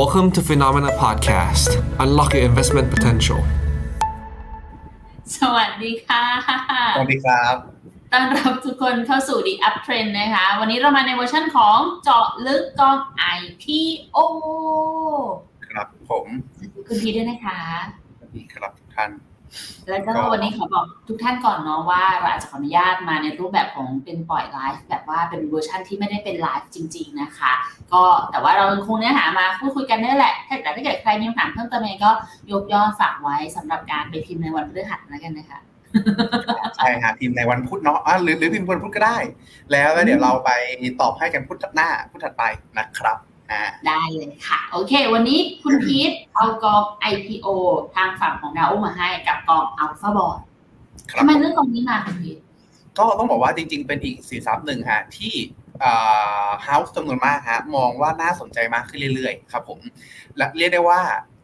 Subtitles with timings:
[0.00, 1.70] Welcome to Phenomena Podcast.
[2.00, 3.40] Unlock your investment potential.
[5.38, 6.24] สวัสดีค่ะ
[6.96, 7.56] สวัสดีครับ
[8.12, 12.98] ต้อนรับทุกคนเข้าสู่ The Up Trend นะคะ วันนี้เรามาในเวอร์ชันของเจาะลึกกอง
[13.38, 14.18] IPO
[15.66, 16.26] ครับผม
[16.86, 17.60] คุณพีด้วยนะคะ
[18.18, 19.10] สวัสดีครับทุกท่าน
[19.88, 27.52] แล้วก็ก็วันนี้ขอบอกทุกท่านก่อนเนาะว่าเราอาจจะขออนุญาตมาในรูปแบบของเป็นปล่อยไลฟ์แบบว่าเป็นเวอร์ชันที่ไม่ได้เป็นไลฟ์จริง ๆนะคะ
[27.92, 32.10] ก็แต่ว่าเราคงเนื้อหามาพูดคุยกันนี่แหละถ้าแต่ถ้าเกิดใครมีคำถามเพิ่มเติมยังไงก็
[32.52, 35.60] ยกย่อฝากไว้สำหรับการไปพิมพ์ในวันพฤหัสแล้วกันนะคะ
[36.76, 39.18] ใช่ฮะพิมพ์ในวันพุธเนาะอะหรือหรือพิมพ์วันพุธก็ได้
[39.72, 40.50] แล้วแล้วเดี๋ยวเราไป
[41.00, 42.42] ตอบให้กันพุธหน้าพุธถัดไป
[42.78, 43.33] นะครับอ่า
[43.86, 47.46] ได้เลยค่ะ โอเค วันนี้คุณพีทเอากอง IPO
[47.94, 50.38] ทางฝั่งของดาวมาให้กับกอง Alpha b o r d
[51.10, 52.38] ครับทำไมเรื่องกองนี้มาคุณพีท
[52.98, 55.34] ก็ต้องบอกว่าจริง ๆ เป็นอีกสินทรัพย์หนึ่งฮะที่
[56.64, 59.78] เฮาส์จำนวนมากฮะมองว่าน่าสนใจมากขึ้นเรื่อยๆ ครับผม
[60.36, 61.00] และเรียกได้ว่า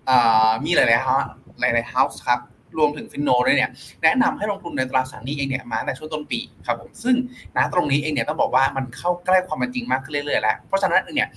[0.09, 1.19] อ่ามีหลายๆฮะ
[1.61, 2.41] หลายๆเฮาส์ครับ
[2.79, 3.71] รวมถึงฟินโนด้วยเนี่ย
[4.03, 7.17] แนะนำให้ลงทุนในตราสารนี้เองเนี่ยมาแต่ช่วงต้นปีครับผมซึ่ง
[7.57, 11.29] ณตรงนี้เองเนี่ยต้องบอกว่ามันเข้าใกล้ความเป็นจริงมากขึ้นเรื่อยๆแล้ว เพราะฉะนั้นเนี่ย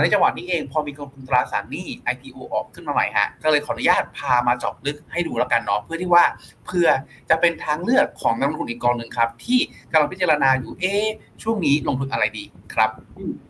[0.00, 6.24] ในจังหวะนี้เองพอมีกองทุนตราสารหนี้ IPO ออกขึ้นมาใหม่ฮะก็เลยขออนุญาตพามาเจาะลึกให้ดูแล้วกันเนาะเพื่อที่ว่า
[6.66, 6.86] เพื่อ
[7.30, 9.58] จะเป็นทางเลือกของนักลงทุนอีกกองหนึ่งครับ ที่
[9.92, 11.06] กำลังพิจารณาอยู่เอ๊ะ
[11.42, 12.90] ช่วงนี้ลงทุนอะไรดีครับ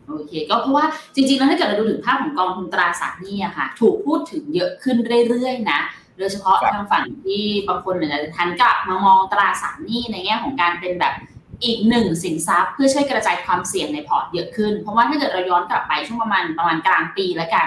[0.09, 4.97] โอเคก็เพราะว่าจริงๆแล้วถ้าเกิดเราดูถึงภาพของกองทุนตราสารหนี้อะค่ะถูกพูดถึงเยอะขึ้น
[5.29, 5.81] เรื่อยๆนะ
[6.19, 11.15] โดยเฉพาะครับทางฝั่งที่บางคนเนี่ยจะทันกลับมามองตราสารหนี้ในแง่ของการเป็นแบบ
[11.65, 17.67] อีกหนึ่งสินทรัพย์เพื่อช่วยกระจายความเสี่ยงในพอร์ตเยอะขึ้น เพราะว่าถ้าเกิดเราย้อนกลับไปช่วงประมาณประมาณกลางปีแล้วกัน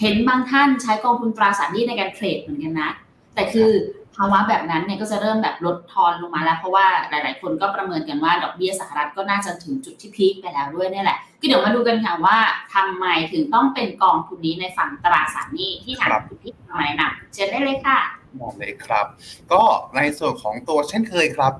[0.00, 2.90] เห็นบางท่านใช้กองทุนตราสารหนี้ในการเทรดเหมือนกันนะ
[3.34, 3.70] แต่คือ
[4.16, 12.38] ภาวะแบบนั้นเนี่ยก็จะเริ่มแบบลดทอนลงมาแล้ว เพราะว่าหลาย ๆ คนก็ประเมินกันว่าดอกเบี้ยสหรัฐก็น่าจะถึงจุดที่พีคไปแล้วด้วยเนี่ยแหละก็เดี๋ยวมาดูกันค่ะว่า
[12.74, 17.98] ทำไมถึงต้องเป็นกองทุนนี้ในฝั่งตราสารหนี้ที่ทางครับคุณพีคมาแนะนำเชิญได้เลยค่ะ
[18.40, 19.06] มองเลยครับ
[19.52, 19.62] ก็
[19.96, 21.52] ในส่วนของตัวเช่นเคยครับ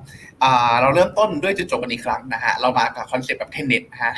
[0.81, 4.13] เราเริ่มต้นด้วยจุดจบกันอีกครั้งนะฮะเรามากับคอนเซปต์แบบเทนเน็ตฮะ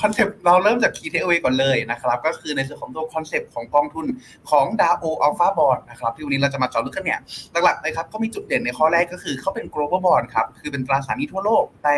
[0.00, 4.06] คอนเซปต์เราเริ่มจาก key takeaway ก่อนเลยนะครับก็คือในส่วนของตัวคอนเซปต์ของกองทุน
[4.50, 7.20] ของ DAOL Alpha Bond นะครับที่วันนี้เราจะมาเจาะลึกกันเนี่ย
[7.64, 11.96] หลักๆเลยครับก็มีจุดเด่นในข้อแรกก็คือเขาเป็น global bond ครับคือเป็นตราสารหนี้ทั่วโลกแต่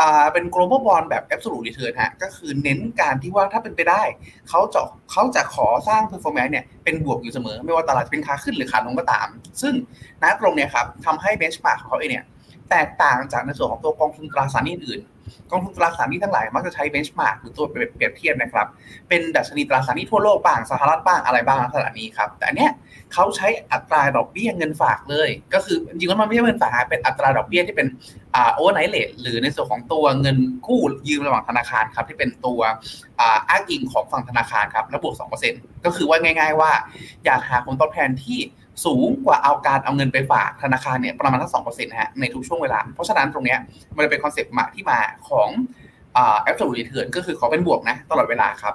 [0.00, 4.02] อ่าเป็น global bond แบบ absolute return ฮะก็คือเน้นการที่ว่าถ้าเป็นไปได้
[4.48, 4.80] เขาจะ
[5.12, 9.28] เขาจะขอสร้าง performance เนี่ยเป็นบวกอยู่เสมอ ไม่ว่าตลาดเป็นขาขึ้นหรือขาลงก็ตาม
[9.62, 9.74] ซึ่ง
[10.22, 12.24] ณตรงเนี่ยครับทำให้ benchmark ของเขาเองเนี่ย
[12.70, 15.00] แตกต่างจากในส่วนของตัวกองทุนตราสารอื่น
[15.50, 18.66] กองทุนตราสารหนี้ทั้งหลายมักจะใช้ benchmark หรือตัวเปรียบเทียบนะครับ
[19.08, 22.72] เป็นดัชนีตราสารหนี้ทั่วโลกบ้างสหรัฐบ้างอะไรบ้างลักษณะนี้ครับ แต่อันเนี้ย
[23.14, 27.88] เขาใช้อัตราดอกเบี้ยเงินฝากเลย ก็คือจริงๆแล้วมันไม่ใช่เงินฝากเป็นอัตราดอกเบี้ยที่เป็น
[28.34, 30.36] อ่า overnight rate หรือในส่วนของตัวเงิน
[30.66, 32.60] กู้ยืมระหว่างธนาคารครับที่เป็นตัว
[33.20, 35.14] อ่าอ้างอิงของฝั่งธนาคารครับแล้วบวก
[35.50, 36.70] 2%ก็คือว่าง่าย ๆ ว่า
[37.24, 38.38] อยากหาผลตอบแทนที่
[38.84, 43.58] สูงกว่าเอาการเอาเงินไปฝากธนาคารเนี่ยประมาณทั้งสองเปอร์เซ็นต์ฮะในทุกช่วงเวลา เพราะฉะนั้นตรงเนี้ย
[43.96, 44.98] มันจะเป็นคอนเซปต์มาที่มา
[45.28, 45.48] ของ
[46.14, 48.74] แอ่า absolute return ก็คือขอเป็นบวกนะตลอดเวลาครับ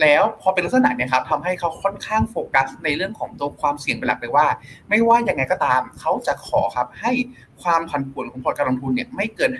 [0.00, 4.46] แล้วพอเป็นลักษณะเนี่ยครับทำให้เขาค่อนข้างโฟกัสในเรื่องของตัวความเสี่ยงเป็นหลักเลยว่า
[4.88, 7.12] ไม่ว่ายังไงก็ตามเขาจะขอครับให้
[7.62, 9.50] ความผันผวนของพอร์ตการลงทุนเนี่ยไม่เกิน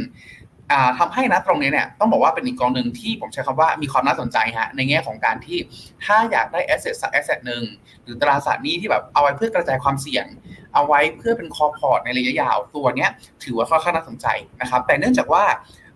[0.00, 0.41] 5%
[0.72, 5.58] อ่าทำให้นะตรงนี้เนี่ยต้องบอกว่าเป็นอีกกองหนึ่งที่ผมใช้คำว่ามีความน่าสนใจฮะในแง่ของการที่
[6.04, 7.62] ถ้าอยากได้ asset สัก asset หนึ่ง
[8.02, 10.26] หรือตราสารหนี้ที่แบบเอาไว้เพื่อกระจายความเสี่ยง
[10.74, 13.10] เอาไว้เพื่อเป็น core port ในระยะยาวตัวเนี้ย
[13.44, 14.26] ถือว่าค่อนข้างน่าสนใจ
[14.60, 15.44] นะครับแต่เนื่องจากว่า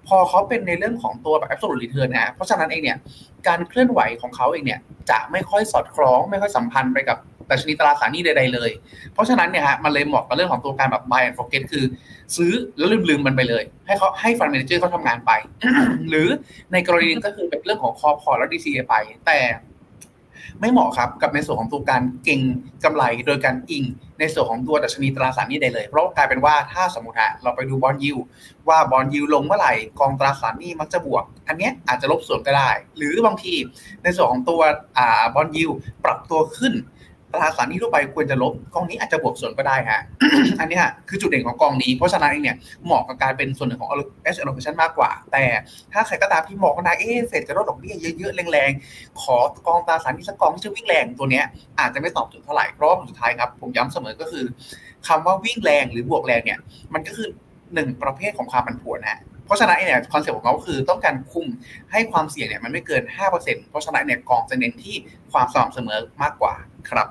[0.08, 2.98] พอเขาเป็นในเรื่องของตัวแบบ absolute return นะฮะเพราะฉะนั้นเองเนี่ย
[3.48, 7.18] การเคลื่อนไหวของเขาเองเนี่ยจะไม่ค่อยสอดคล้องไม่ค่อยสัมพันธ์ไปกับ
[7.50, 8.70] ดัชนีตราสารหนี้ใดๆเลย
[9.12, 11.84] เพราะฉะนั้นเนี่ยฮะมันเลยเหมาะกับเรื่องของตัวการแบบ buy and forget คือ
[12.36, 15.32] ซื้อแล้วลืมๆมันไปเลย ให้เขาให้ fund manager เขาทำงานไป
[16.08, 16.28] หรือ
[16.72, 18.94] ในกรณีนึงก็คือเป็นเรื่องของ core port และ DCA ไป
[19.26, 19.40] แต่
[20.60, 22.40] ไม่เหมาะครับกับในส่วนของตัวการเก็ง
[22.84, 23.84] กำไรโดยการอิง
[24.18, 28.14] ในส่วนของตัวดัชนีตราสารหนี้ได้เลย เพราะกลายเป็นว่าถ้าสมมติฮะเราไปดู bond yield
[28.68, 33.54] ว่า bond yield ลงเมื่อไหร่กองตราสารหนี้มักจะบวก อันเนี้ยอาจจะลบสวนก็ได้ หรือบางที
[34.02, 34.60] ในส่วนของตัว
[35.34, 35.66] bond yield
[36.04, 36.74] ปรับตัวขึ้น
[37.32, 40.00] ตราสารหนี้ทั่วไปควรจะลบกองนี้อาจจะบวกสวนก็ได้ฮะ
[40.60, 43.90] อันนี้ยคือจุดเด่นของกองนี้เพราะฉะนั้นเองเนี่ยเหมาะกับการเป็นส่วนหนึ่งของ
[44.24, 45.44] asset allocation มากกว่า แต่
[45.92, 49.36] ถ้าใครก็ตามที่มองว่านะเอ๊ะเฟดจะลดดอกเบี้ยเยอะๆแรงๆขอ
[49.66, 51.44] กองตราสารหนี้สักกองที่จะวิ่งแรงตัวเนี้ย
[51.80, 54.44] อาจจะไม่ตอบโจทย์เท่าไหร่เพราะสุดท้ายครับผมย้ำเสมอก็คือ
[55.08, 56.58] คำว่าวิ่งแรงหรือบวกแรงเนี่ย
[56.94, 57.28] มันก็คือ
[57.74, 61.46] หนึ่งประเภทของความผันผวนนะฮะ เพราะฉะนั้นเนี่ยคอนเซ็ปต์ของเขาคือต้องการคุม
[61.92, 63.02] ให้ความเสี่ยงเนี่ยมันไม่เกิน
[63.36, 64.96] 5%เพราะฉะนั้นเนี่ยกองจะเน้นที่
[65.32, 66.54] ความสม่ำเสมอมากกว่า
[66.90, 67.08] ครับ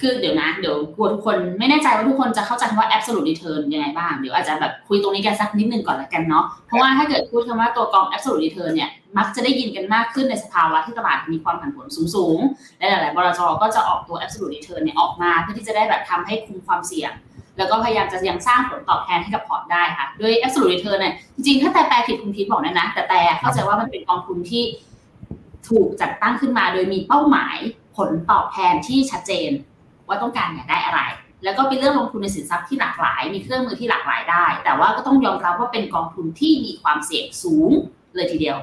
[0.00, 17.12] คือเดี๋ยวนะ เดี๋ยวกลัวทุกคนไม่แน่ใจว่าทุกคนจะเข้าใจคำว่า absolute return ยังไงบ้างเดี๋ยวอาจจะแบบคุยตรงนี้กันสักนิดนึงก่อนละกันเนาะเพราะว่าถ้าเกิดพูดคำว่าตัวกอง absolute return เนี่ยมักจะได้ยินกันมากขึ้นในสภาวะที่ตลาดมีความผันผวนสูงๆและหลายๆบลจก็จะออกตัว absolute return เนี่ยออกมาเพื่อที่จะได้แบบทำให้คุมความเสี่ยง
[17.60, 24.62] แล้วก็พยายามจะยังสร้างผลตอบแทนให้กับพอร์ตได้ค่ะ ด้วย absolute return เนี่ยจริงๆ ถ้าแต่แปลผิดคุณพีทบอกนะนะ แต่แต่เข้าใจว่ามันเป็นกองทุนที่
[25.68, 27.56] ถูกจัดตั้งขึ้นมา โดยมีเป้าหมาย
[27.96, 29.50] ผลตอบแทนที่ชัดเจน
[30.08, 31.00] ว่าต้องการอยากได้อะไร
[31.44, 37.70] แล้วก็เป็นเรื่องลงทุนในสินทรัพย์ที่หลากหลาย มีเครื่องมือที่หลากหลายได้ แต่ว่าก็ต้องยอมรับว่าเป็นกองทุนที่มีความเสี่ยงสูง
[38.16, 38.56] เลยทีเดียว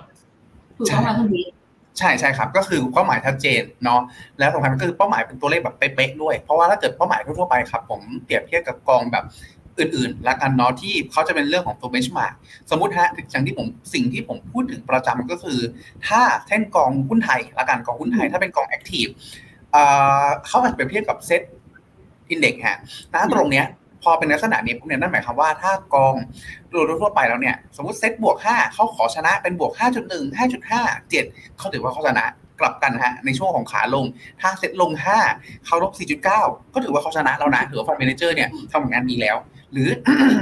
[0.78, 1.57] ถูกต้องไหมคุณพีท
[2.00, 4.02] ใช่ใช่ครับก็คือเป้าหมายชัดเจนเนาะ
[4.40, 9.26] แล้วสำคัญก็คือเป้าหมายเป็นตัวเลขแบบเป๊ะๆด้วย เพราะว่าถ้าเกิดเป้าหมายทั่วไปครับผมเปรียบเทียบกับกองแบบ
[9.80, 12.34] อื่นๆละกันเนาะที่เขาจะเป็นเรื่องของตัวเบนช์มาร์ก
[12.70, 15.60] สมมติฮะอย่างที่ผมสิ่งที่ผมพูดถึงประจำก็คือ
[16.08, 19.06] ถ้าเช่นกองหุ้นไทยละกันกองหุ้นไทยถ้าเป็นกอง active
[20.48, 21.42] เขาอาจจะเปรียบเทียบกับ SET
[22.30, 22.78] Index ฮะ
[23.14, 23.66] นะตรงเนี้ย
[24.08, 26.16] อเป็นลักษณะนี้ปุ๊บเนี่ยนั่นหมายความว่าถ้ากอง
[26.72, 32.26] โดยทั่วไปแล้วเนี่ยสมมติเซตบวก 5เขาขอชนะเป็นบวก 5.1 5.5 7เขาถือว่าเขาชนะ
[32.60, 34.06] กลับกันฮะในช่วงของขาลง
[34.42, 34.92] ถ้าเซตลง
[35.30, 35.92] 5 เขาลบ
[36.34, 39.38] 4.9 ก็ถือว่าเขาชนะแล้วนะถือว่า fund manager เนี่ยทำงานดีแล้ว
[39.74, 39.90] หรือ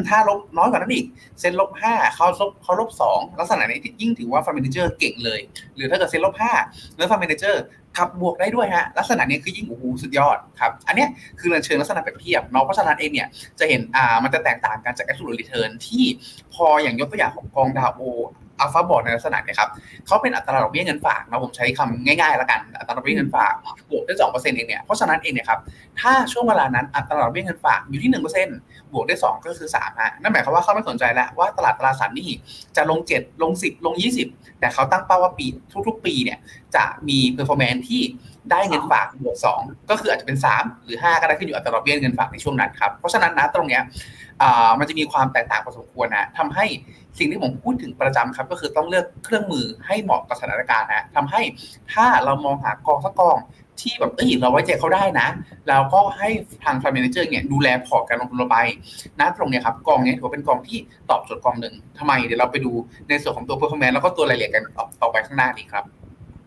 [0.08, 1.06] ถ้าลบน้อยกว่านั้นอีก
[1.40, 5.40] เซ็นลบห้าเขาลบเขาลบสองลักษณะนี้ยิ่งถือว่า fund manager เก่งเลย
[5.76, 6.54] หรือถ้าเกิดเซ็นลบห้า
[6.98, 7.64] แล้ว fund manager
[7.98, 11.06] กลับบวกได้ด้วยฮะลักษณะนี้คือยิ่งโอ้โหสุดยอดครับอันนี้
[11.40, 13.28] คือเชิงลักษณะแบบเทียบเนาะเพราะฉะนั้นเองเนี่ย
[13.60, 16.04] จะเห็นอ่ามันจะแตกต่างกันจาก absolute return ที่
[16.54, 19.70] พออย่างยกตัวอย่างของกอง DAOL Alpha Bond ในลักษณะเนี่ยครับ
[20.08, 23.54] เขาเป็นอัตราดอกเบี้ยเงินฝากนะผมใช้คำง่ายๆแล้วกันอัตราดอกเบี้ยเงินฝาก
[23.92, 25.60] บวกได้สองเปอร์เซ็นต์เองเนี่ยเพราะฉะนั้นเองเนี่ยครับ
[26.02, 28.58] ถ้าช่วงเวลานั้นอัตราดอกเบี้ยเงินฝากอยู่ที่หนึ่งเปอร์เซ็นต์
[28.94, 32.30] บวกได้สองก็คือสามฮะนั่นหมายความว่าเขาไม่สนใจแล้วว่าตลาดตราสารหนี้
[32.76, 34.28] จะลงเจ็ดลงสิบลงยี่สิบ
[34.60, 35.46] แต่เขาตั้งเป้าว่าปี
[35.88, 36.40] ทุก ๆ ปีเนี่ย
[36.76, 38.02] จะมี performance ที่
[38.52, 43.82] ได้เงินฝากบวกสองก็คืออาจจะเป็นสามหรือห้าก็ได้ขึ้นอยู่อัตราดอกเบี้ยเงินฝากในช่วงนั้นครับเพราะฉะนั้นนะตรงเนี้ย
[44.80, 46.66] มันจะมีความแตกต่างพอสมควรนะทำให้
[47.18, 51.42] สิ่งที่ผมพูดถึงประจำครับ ก็คือต้องเลือกเครื่องมือให้เหมาะกับสถานการณ์นะทำให้
[51.94, 53.38] ถ้าเรามองหากองสักกอง
[53.82, 55.28] ที่แบบเอ้ยเราไว้ใจเขาได้นะ
[55.68, 56.30] เราก็ให้
[56.64, 58.58] ทาง fund manager เนี่ยดูแลพอร์ตการลงทุนเราไป
[59.20, 60.78] นะตรงเนี้ยครับกองนี้ถือเป็นกองที่
[61.10, 62.72] ตอบโจทย์กองหนึ่งทำไมเดี๋ยวเราไปดู
[63.10, 64.64] ในส่วนของตัว performance แล้วก็ตัวรายละเอียดกัน
[65.02, 65.86] ต่อไปข้างหน้านี้ครับ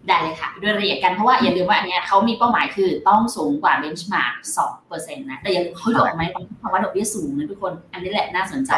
[0.08, 6.22] ได้เลยค่ะด้วยรายละเอียดกันเพราะว่าอย่าลืมว่าอันเนี้ยเขามีเป้าหมายคือต้องสูงกว่า benchmark สองเปอร์เซ็นต์นะ แต่ยังเขายอมไหม
[6.58, 8.72] เพราะว่าดอกเบี้ยสูงนะทุกคน อันนี้แหละน่าสนใจ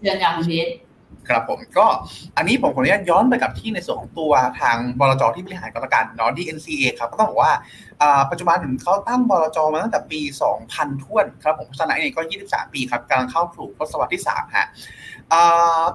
[0.00, 0.68] เรื่องกาคุณพีท
[1.28, 1.86] ครับผมก็
[2.36, 7.52] อันนี้ผมขออนุญาตย้อนไปกับที่ในส่วนของตัวทางบลจที่บริหารกรรมการเนาะ DNCA ครับก็ต้องบอกว่า
[8.30, 10.20] ปัจจุบันเขาตั้งบลจมาตั้งแต่ปี
[10.62, 14.66] 2000ท้วนครับผมเพราะนั้นเองก็ 23 ปีครับกำลังเข้าสู่ทศวรรษที่3ฮะ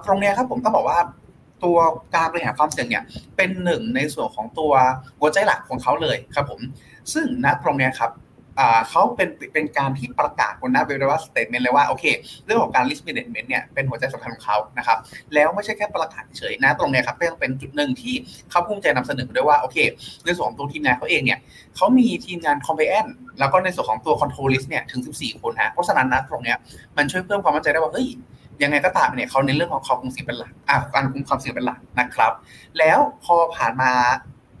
[0.04, 0.98] ตรงนี้ครับผมต้องบอกว่า
[1.64, 1.78] ตัว
[2.14, 3.04] การบริหารความเสี่ยงเนี่ย
[3.36, 4.72] เป็นหนึ่งในส่วนของตัว
[5.20, 6.60] หัวใจหลักของเขาเลยครับผม
[7.12, 8.12] ซึ่งณตรงนี้ครับ
[8.90, 12.04] เขาเป็นเป็นการที่ประกาศบนหน้าเว็บไซต์ statement เลยว่าโอเค
[12.44, 14.98] เรื่องของการ risk management เนี่ยเป็นหัวใจสำคัญของเขานะครับ
[15.34, 18.14] แล้วไม่ใช่แค่ประกาศเฉยนะตรงนี้ครับก็ยังเป็นจุดหนึ่งที่
[18.50, 19.76] เขาภูมิใจนำเสนอด้วยว่าโอเค
[20.24, 21.38] ในส่วนของตัวทีมงานเขาเองเนี่ย
[21.76, 26.54] เขามีทีมงาน compliance แล้วก็ในส่วนของตัว control list เนี่ยถึง 14 คนฮะเพราะฉะนั้นนะตรงนี้
[26.96, 28.08] มันช่วยเพิ่มความมั่นใจได้ว่าเฮ้ย
[28.62, 32.32] ยังไงก็ตามเนี่ยเขาในเรื่องของความคงเสียงเป็นหลักอ่าการคุมความเสี่ยงเป็นหลักนะครับ
[32.78, 33.92] แล้วพอผ่านมา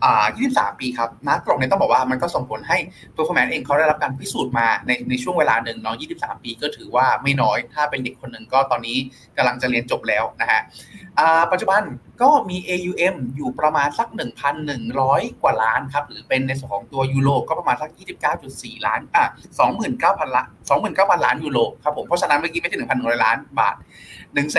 [0.04, 2.78] อ่า23 ปีครับนะตรงนี้ต้องบอกว่ามันก็ส่งผลให้
[3.14, 8.96] performance เองเขาได้รับการพิสูจน์มาในในช่วงเวลาหนึ่งเนาะ23 ปีก็ถือว่าไม่น้อย ถ้าเป็นเด็กคนหนึ่งก็ตอนนี้
[9.36, 10.60] กำลังจะเรียนจบแล้วนะฮะ
[11.52, 11.82] ปัจจุบัน
[12.22, 14.08] ก็มี AUM อยู่ประมาณสัก
[14.74, 17.90] 1,100 กว่าล้านครับ หรือเป็นในส่วนของตัวยูโรก็ประมาณสัก
[18.38, 19.24] 29.4 ล้านอะ
[19.80, 20.46] 29,000ล้าน
[20.86, 23.76] 29,000 ล้านยูโรครับผมเพราะฉะนั้นเมื่อกี้ไม่ใช่1,100 ล้านบาท
[24.34, 24.52] 1 1 0 0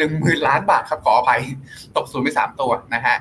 [0.00, 1.40] 0 0 ล้านบาทครับขออภัย
[1.96, 3.16] ตกศูนย์ไป3ตัวนะฮะ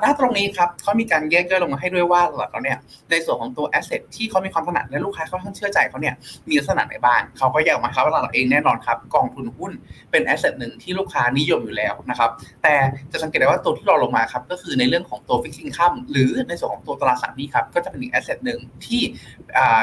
[0.00, 2.78] หน้าตรงนี้ครับเขามีการแยกย่อยลงมาให้ด้วยว่าหลักแล้วเนี่ย
[3.10, 6.14] ในส่วนของตัว asset ที่เขามีความถนัดและลูกค้าเขาค่อนข้างเชื่อใจเขาเนี่ย
[6.48, 9.72] มีลักษณะไหนบ้างเขาก็แยกออกมาครับว่าเราเองแน่นอนครับกองทุนหุ้น
[10.10, 12.30] เป็น asset หนึ่งที่ลูกค้านิยมอยู่แล้วนะครับ
[12.62, 12.74] แต่
[13.12, 19.02] จะสังเกตได้ว่าตัวที่รอลงมาครับก็คือในเรื่องของตัว fixed income หรือในส่วนของตัวตราสารหนี้ครับก็จะเป็นอีก asset หนึ่งที่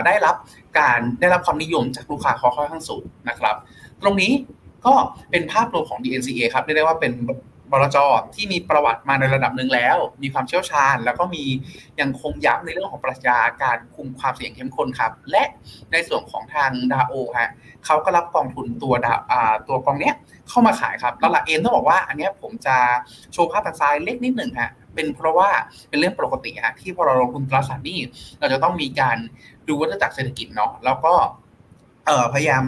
[0.05, 0.35] ได้รับ
[0.79, 3.55] การได้รับความนิยมจากลูกค้าเขาค่อนข้างสูงนะครับ
[4.01, 4.31] ตรงนี้
[4.85, 4.93] ก็
[5.31, 7.11] เป็นภาพรวมของ DNCA ครับเรียกได้ว่าเป็น
[7.71, 7.97] บลจ
[8.35, 11.43] ที่มีประวัติมาในระดับหนึ่งแล้ว มีความเชี่ยวชาญ แล้วก็มี
[11.99, 15.43] ยังคงย้ำในเรื่องของปรัชญาการคุมความเสี่ยงเข้มข้นครับ และ
[15.91, 17.51] ในส่วนของทางดาโอฮะ
[17.85, 19.15] เขาก็รับกองทุนตัวดา
[19.67, 20.15] ตัวกองเนี้ย
[20.49, 22.77] เข้ามาขายครับแล้วหลักเอ็นต้องบอกว่าอันนี้ผมจะ
[23.33, 25.49] โชว์ภาพทางซ้ายเล็กนิดหนึ่งฮะเป็นเพราะว่า
[25.89, 27.99] เป็นเรื่องปกติฮะที่พอเราลงทุนตราสารหนี้
[28.39, 29.17] เราจะต้องมีการ
[29.67, 31.13] ดูวัฏจักรเศรษฐกิจเนาะแล้วก็
[32.33, 32.63] พยายาม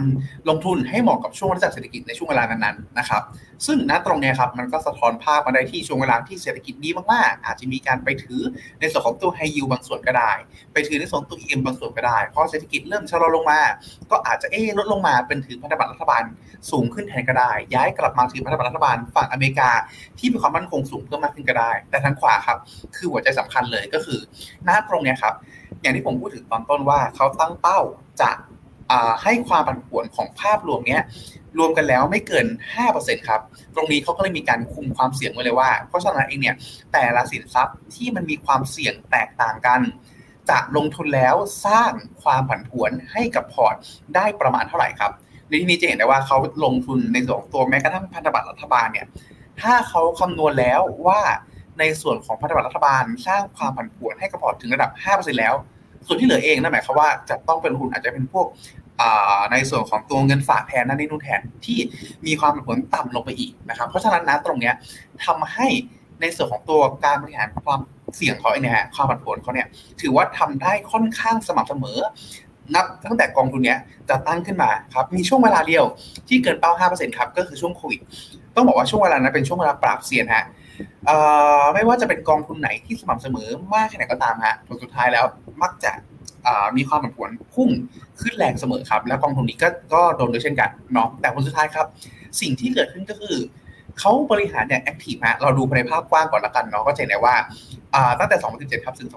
[0.48, 3.22] ลงทุนให้เหมาะกับช่วงระดับเศรษฐกิจในช่วงเวลานั้นๆนะครับ
[3.66, 8.40] ซึ่งณตรงนี้ครับมันก็สะท้อนภาพมาได้ที่ช่วงเวลาที่เศรษฐกิจดีมากๆ อาจจะมีการไปถือ
[8.80, 10.32] ในส่วนของตัวไฮยูบางส่วนก็ได้
[10.72, 13.60] ไปถือในส่วนตัวเอ็มบางส่วนก็ได้พอเศรษฐกิจเริ่มชะลอลงมา
[14.10, 16.24] ก็อาจจะเอ๊ลดลงมาเป็นถือพันธบัตรรัฐบาล
[16.70, 19.70] สูงขึ้นแทนก็ได้ ย้ายกลับมาถือพันธบัตรรัฐบาลฝั่งอเมริกา
[20.18, 22.58] ที่มีความมั่นคงสูงเพิ่มมากขึ้นก็ได้ แต่ทางขวาครับ
[22.96, 24.20] คือหัวใจสำคัญเลยก็คือ
[24.68, 25.34] ณตรงนี้ครับ
[25.82, 27.80] อย่างที่ผมพูดถึงตอนต้นว่าเขาตั้งเป้า
[28.20, 28.30] จะ
[29.22, 31.02] ให้ความผันผวนของภาพรวมเนี้ย
[31.58, 32.46] รวมกันแล้วไม่เกิน
[32.86, 33.40] 5%ครับ
[33.74, 36.56] ตรงนี้เขาก็เลยมีการคุมความเสี่ยงไว้เลยว่า เพราะฉะนั้นเองเนี่ย
[36.92, 39.80] แต่ละสินทรัพย์ที่มันมีความเสี่ยงแตกต่างกัน
[40.50, 41.34] จะลงทุนแล้ว
[41.66, 41.92] สร้าง
[42.22, 43.74] ความผันผวนให้กับพอร์ต
[44.14, 45.12] ได้ประมาณเท่าไหร่ครับ
[45.48, 49.06] ในที่นี้จะเห็นได้ว่าเขาลงทุนในส่วนตัวแม้กระทั่งพันธบัตรรัฐบาลเนี่ย
[49.60, 51.20] ถ้าเขาคำนวณแล้วว่า
[51.78, 55.54] ในส่วนของพันธบัตรรัฐบาล สร้างความผันผวนให้กับพอร์ตถึงระดับ 5%แล้ว
[56.06, 58.46] ส่วนที่เหลือเองนั่นหมายความว่าจะต้องเป็นทุนอาจจะเป็นพวก
[59.52, 61.78] ในส่วนของตัวเงินฝากแทนนั่นนี่นู่นแทนที่
[62.26, 64.72] มีความผลต่ำลงไปอีกนะครับ เพราะฉะนั้นนะตรงนี้
[65.24, 65.66] ทำให้
[66.20, 67.80] ในส่วนของตัวการบริหารความ
[68.16, 69.66] เสี่ยงเขาเนี่ยความผันผวนเขาเนี่ย
[70.00, 71.98] ถือว่าทำได้ค่อนข้างสม่ำเสมอ
[72.74, 73.76] นับตั้งแต่กองทุนนี้
[74.08, 75.84] จะตั้งขึ้นมาครับมีช่วงเวลาเดียว
[76.28, 78.00] ที่เกินเป้า5%ครับก็คือช่วงโควิด
[78.56, 80.44] ต้องบอกว่าช่วงเวลานั้นเป็นช่วงเวลาปราบเซียนฮะ
[81.74, 85.24] ไม่ว่าจะเป็นกองทุนไหนที่สม่ำเสมอมากแค่ไหนก็ตามฮะผลสุดท้ายแล้ว
[85.62, 85.92] มักจะ
[86.76, 87.70] มีความผันผวนพุ่ง
[88.20, 91.86] ขึ้นแรงเสมอครับ แล้วกองทุนนี้ก็ก็โดนด้วยเช่นกันเนาะแต่ผลสุดท้ายครับ
[92.40, 93.36] สิ่งที่เกิดขึ้นก็คือ
[93.98, 97.34] เขาบริหารอย่าง active ฮะเราดูในภาพกว้างก่อนละกันเนาะก็จะเห็นได้ว่า
[98.18, 99.10] ตั้งแต่ 2017 ครับ ถึง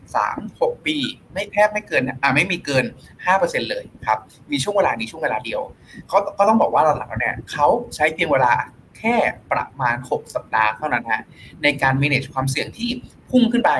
[0.00, 0.96] 2023 6 ปี
[1.32, 2.84] ไม่แทบไม่เกินอ่าไม่มีเกิน
[3.26, 4.18] 5%เลยครับ
[4.50, 5.60] มีช่วงเวลานี้ช่วงเวลาเดียว
[6.08, 8.52] เขาก็ต้องบอกว่าหลังๆเนี่ยเขาใช้เพียงเวลา
[8.98, 9.16] แค่
[9.52, 11.22] ประมาณ 6 สัปดาห์เท่านั้นฮะ
[11.62, 12.90] ในการ manage ความเสี่ยงที่
[13.30, 13.72] พุ่งขึ้นไป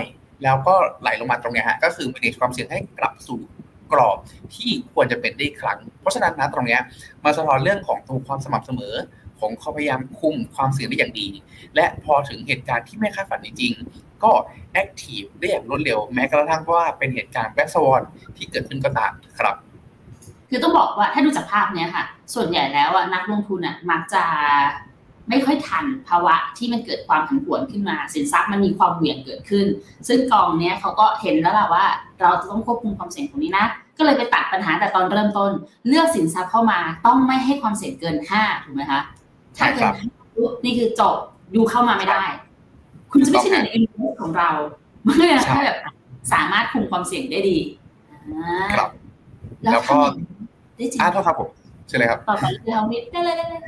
[0.44, 3.40] แล้วก็ไหลลงมาตรงนี้ฮะก็คือ manage ความเสี่ยงให้กลับสู่
[3.92, 4.18] กรอบ
[4.54, 6.78] ที่ควรจะเป็นได้ครั้ง เพราะฉะนั้นนะตรงนี้
[7.24, 8.94] มาสะท้อนเรื่องของตัวความสม่ำเสมอ
[9.40, 11.28] ของเขาพยายามคุมความเสี่ยงได้อย่างดี
[11.74, 14.32] และพอถึงเหตุการณ์ที่ไม่คาดฝันจริงๆก็
[14.72, 18.02] active ได้อย่างรวดเร็ว แม้กระทั่งว่าเป็นเหตุการณ์ black swan
[18.36, 19.56] ที่เกิดขึ้นก็ตามครับ
[20.50, 24.24] คือต้องบอกว่าถ้าดูจากภาพเนี้ยค่ะ ส่วนใหญ่แล้วนักลงทุนอะมักจะ
[25.28, 29.66] ไม่ค่อยทันภาวะที่มันเกิดความผันผวนขึ้นมา สินทรัพย์มันมีความเหวี่ยงเกิดขึ้น
[30.08, 31.84] ซึ่งกองเนี้ยเขาก็เห็นแล้วล่ะว่า
[32.20, 33.66] เราจะต้องควบคุมความเสี่ยงตรงนี้นะ
[33.98, 35.50] ก็เลยไปตัดปัญหาแต่ตอนเริ่มต้น
[35.88, 39.00] เลือกสินทรัพย์เข้ามาต้องไม่ให้ความเสี่ยงเกินห้าถูกไหมคะ
[39.56, 39.88] ถ้าเกิน
[40.64, 41.16] นี่คือจบ
[41.54, 42.22] ยูเข้ามาไม่ได้
[43.10, 44.50] คุณจะไม่ใช่หนึ่งในอินฟของเรา
[45.04, 45.78] เมื่อถ้าแบบ
[46.32, 47.58] สามารถคุมความเสี่ยงได้ดี
[48.76, 48.88] ครับ
[49.62, 49.98] แล้วก็
[50.76, 51.48] ได้จริงอ่าโทษครับผม
[51.88, 53.60] ใช่เลยครับต่อไปเราได้เลยได้เลย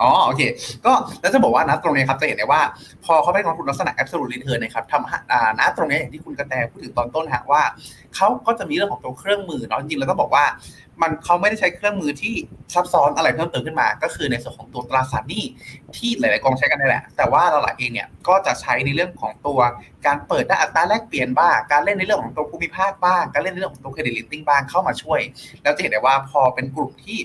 [0.00, 0.42] อ๋อโอเค
[0.86, 2.62] ก็แล้วจะบอกว่านะตรงนี้ครับจะเห็นได้ว่า
[3.04, 7.62] พอเขาไปลงทุนลักษณะ absolute return นะครับทำอ่านะตรงนี้อย่างที่คุณกระแตพูดถึงตอนต้นฮะว่า
[8.16, 10.44] เขาก็จะมีเรื่องของตัวเครื่องมือเนาะจริงๆแล้วต้องบอกว่า
[11.02, 12.34] มันเขาไม่ได้ใช้เครื่องมือที่
[12.74, 15.44] ซับซ้อนอะไรเพิ่มเติมขึ้นมา ก็คือในส่วนของตัวตราสารหนี้
[15.96, 19.58] ที่หลายๆกองใช้กันนี่แหละ แต่ว่าเราหลายเองเนี่ยก็จะใช้ในเรื่องของตัว
[20.06, 25.20] การเปิดหน้าอัตราแลกเปลี่ยนบ้างการเล่นในเรื่องของตัวภูมิภาคบ้างการเล่นในเรื่องของตัว credit rating บ้างเข้ามาช่วย
[25.62, 27.18] แล้วจะเห็นได้ว่าพอเป็นกลุ่มที่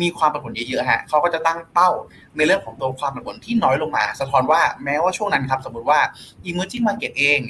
[0.00, 1.90] มีความผันผวนเยอะๆฮะเขาก็จะตั้งเป้า
[2.36, 6.00] ในเรื่องของตัวความผันผวนที่น้อยลงมา สะท้อนว่าแม้ว่าช่วงนั้นครับ สมมติว่า
[6.48, 7.40] emerging market เอง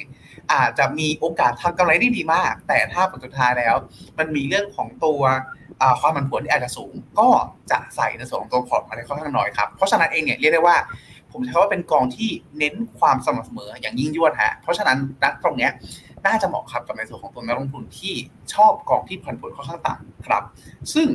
[0.53, 3.75] อาจจะมีโอกาสทำกำไรได้ดีมาก แต่ถ้าผลสุดท้ายแล้ว
[4.17, 5.21] มันมีเรื่องของตัว
[6.01, 7.27] ความผันผวนที่อาจจะสูง ก็
[7.71, 10.77] จะใส่ในส่วนของตัวพอร์ตมาได้ค่อนข้างน้อยครับเพราะฉะนั้นเองเนี่ยเรียกได้ว่า
[11.31, 15.71] ผมใช้ว่าเป็นกองที่เน้นความสม่ำเสมออย่างยิ่งยวดฮะ เพราะฉะนั้นนักตรงเนี้ย
[16.25, 18.13] น่าจะเหมาะครับกับในส่วนของตัวนักลงทุนที่
[18.53, 20.43] ชอบกองที่ผันผวนค่อนข้างต่ำครับ
[20.93, 21.07] ซึ่ง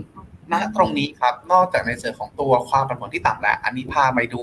[0.52, 4.42] ณตรงนี้ครับ นอกจากในส่วนของตัวความผันผวนที่ต่ำแล้ว อันนี้พาไปดู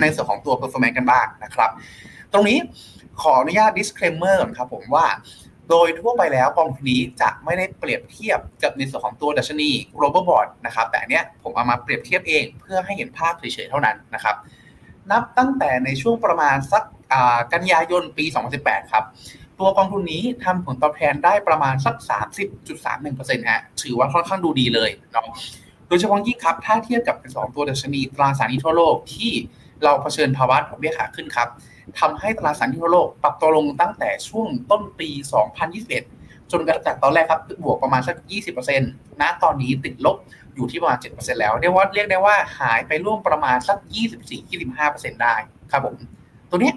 [0.00, 1.70] ในส่วนของตัว performance กันบ้างนะครับ
[2.32, 2.58] ตรงนี้
[3.20, 5.06] ขออนุญาต disclaimer ครับผมว่า
[5.70, 14.36] โดยทั่วไปแล้วกองทุนนี้จะไม่ได้เปรียบเทียบกับในส่วนของตัวดัชนี global board นะครับแต่เนี้ยผมเอามาเปรียบเทียบเองเพื่อให้เห็นภาพเฉยๆเท่านั้นนะครับ
[15.10, 16.82] นับตั้งแต่ในช่วงประมาณสัก
[17.52, 18.24] กันยายนปี
[18.58, 19.04] 2018 ครับ
[19.58, 21.96] ตัวกองทุนนี้ทำผลตอบแทนได้ประมาณสัก
[22.72, 25.26] 30.31%ฮะถือว่าค่อนข้างดูดีเลยเนาะ
[25.88, 29.32] โดยเฉพาะยิ่งครับถ้าเทียบกับสองตัวดัชนีตราสารนี้ทั่วโลกที่
[29.84, 31.48] เราเผชิญภาวะดอกเบี้ยขาขึ้นครับ
[32.00, 35.08] ทำให้ตราสารนี้ทั่วโลกปรับตัวลงตั้งแต่ช่วงต้นปี
[35.80, 38.16] 2021 จนกระจากตอนแรกครับบวกประมาณสัก
[38.68, 40.16] 20%ณตอนนี้ติดลบ
[40.54, 43.78] อยู่ที่ประมาณ 7%แล้วเรียกว่าเรียกได้ว่าหายไปร่วมประมาณสัก
[44.50, 45.34] 24-25%ได้
[45.72, 45.96] ครับผม
[46.50, 46.72] ตัวนี้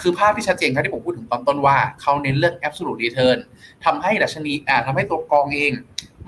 [0.00, 3.38] คือภาพที่ชัดเจนครับที่ผมพูดถึงตอนต้นว่าเขาเน้นเรื่อง absolute return
[3.84, 5.72] ทำให้ดัชนีอ่าทำให้ตัวกองเอง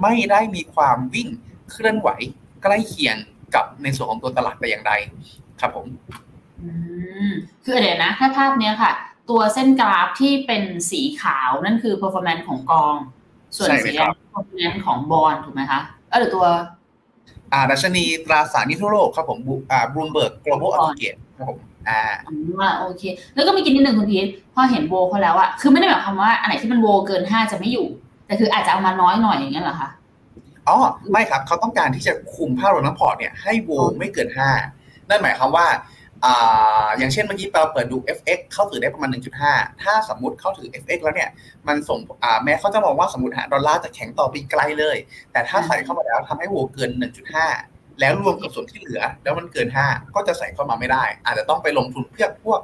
[0.02, 1.28] ไม่ได้มีความวิ่ง
[1.70, 2.08] เคลื่อนไหว
[2.62, 3.16] ใกล้เคียง
[3.54, 4.92] กับในส่วนของตัวตลาดแต่อย่างใด
[5.60, 5.86] ครับผม
[7.64, 8.92] คือเดี๋ยวนะ ถ้าภาพเนี้ยค่ะ
[9.30, 12.94] ตัวเส้นกราฟที่เป็นสีขาวนั่นคือ performance ของกอง
[13.56, 16.46] ส่วนสีแดง performance ของบอลถูกไหมคะเออหรือตัว
[17.52, 19.38] อ่าดัชนีตราสารหนี้ทั่วโลกครับผม
[19.70, 22.02] อ่าบลูมเบิร์ก global aggregate ครับผม อ่า
[22.60, 23.02] อ่าโอเค
[23.34, 27.86] แล้วก็มีกินนิดนึงคุณพีทพอเห็นโวเขาแล้วอะคือไม่ได้หมายความว่าอันไหนที่มันโวเกินห้าจะไม่อยู่
[28.26, 29.90] แต่คืออาจจะเอามาน้อยหน่อยอย่างเงี้ยเหรอคะ
[30.68, 30.76] อ๋อ
[31.12, 34.50] ไม่ครับเขาต้องการที่จะคุมภาพรวมทั้งพอร์ตเนี่ยให้โวไม่เกินห้า
[35.08, 35.66] นั่นหมายความว่า
[36.24, 39.10] อ่าอย่างเช่นเมื่อกี้เราเปิดดู FX เข้าถือได้ประมาณ
[39.46, 41.30] 1.5 ถ้าสมมติเข้าถือ FX แล้วเนี่ย
[41.68, 44.96] มันส่งอ่าแม้เขาจะมองว่าสมมติฮะดอลลาร์จะแข็งต่อไปไกลเลย
[45.32, 46.90] แต่ถ้าใส่เข้ามาแล้วทำให้โวเกิน
[47.34, 52.60] 1.5 แล้วรวมกับส่วนที่เหลือ แล้วมันเกิน 5 ก็จะใส่เข้ามาไม่ได้ อาจจะต้องไปลงทุนเพื่อพวก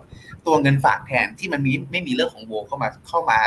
[0.46, 3.40] ตัวเงินฝากแทนที่มันมีไม่มีเรื่องของโวเข้ามาเข้ามา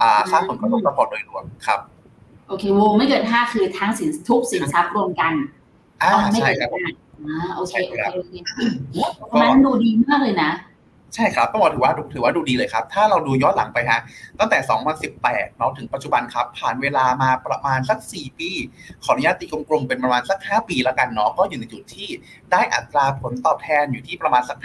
[0.00, 1.80] อ่าสร้างผลกระทบต่อพอร์ตโดยรวมครับ
[2.48, 5.32] โอเคโวไม่เกิน 5 คือทั้งสินทุกสินทรัพย์รวมกัน
[6.02, 8.32] อ่าใช่ครับอ่าโอเคโอเคโอเค
[9.40, 10.50] มันดูดีมากเลยนะ
[11.14, 14.00] ใช่ครับต้องบอกถือว่าถือว่าดูดีเลยครับ ถ้าเราดูย้อนหลังไปฮะ
[14.38, 14.58] ตั้งแต่
[15.08, 18.50] 2018 เนาะถึงปัจจุบันครับ ผ่านเวลามาประมาณสัก 4 ปี
[19.04, 22.08] ขออนุญาตตีกลมๆเป็นประมาณสัก 5 ปีแล้วกันเนาะก็อยู่ในจุดที่
[22.52, 24.58] ได้อัตราผลตอบแทนอยู่ที่ประมาณสัก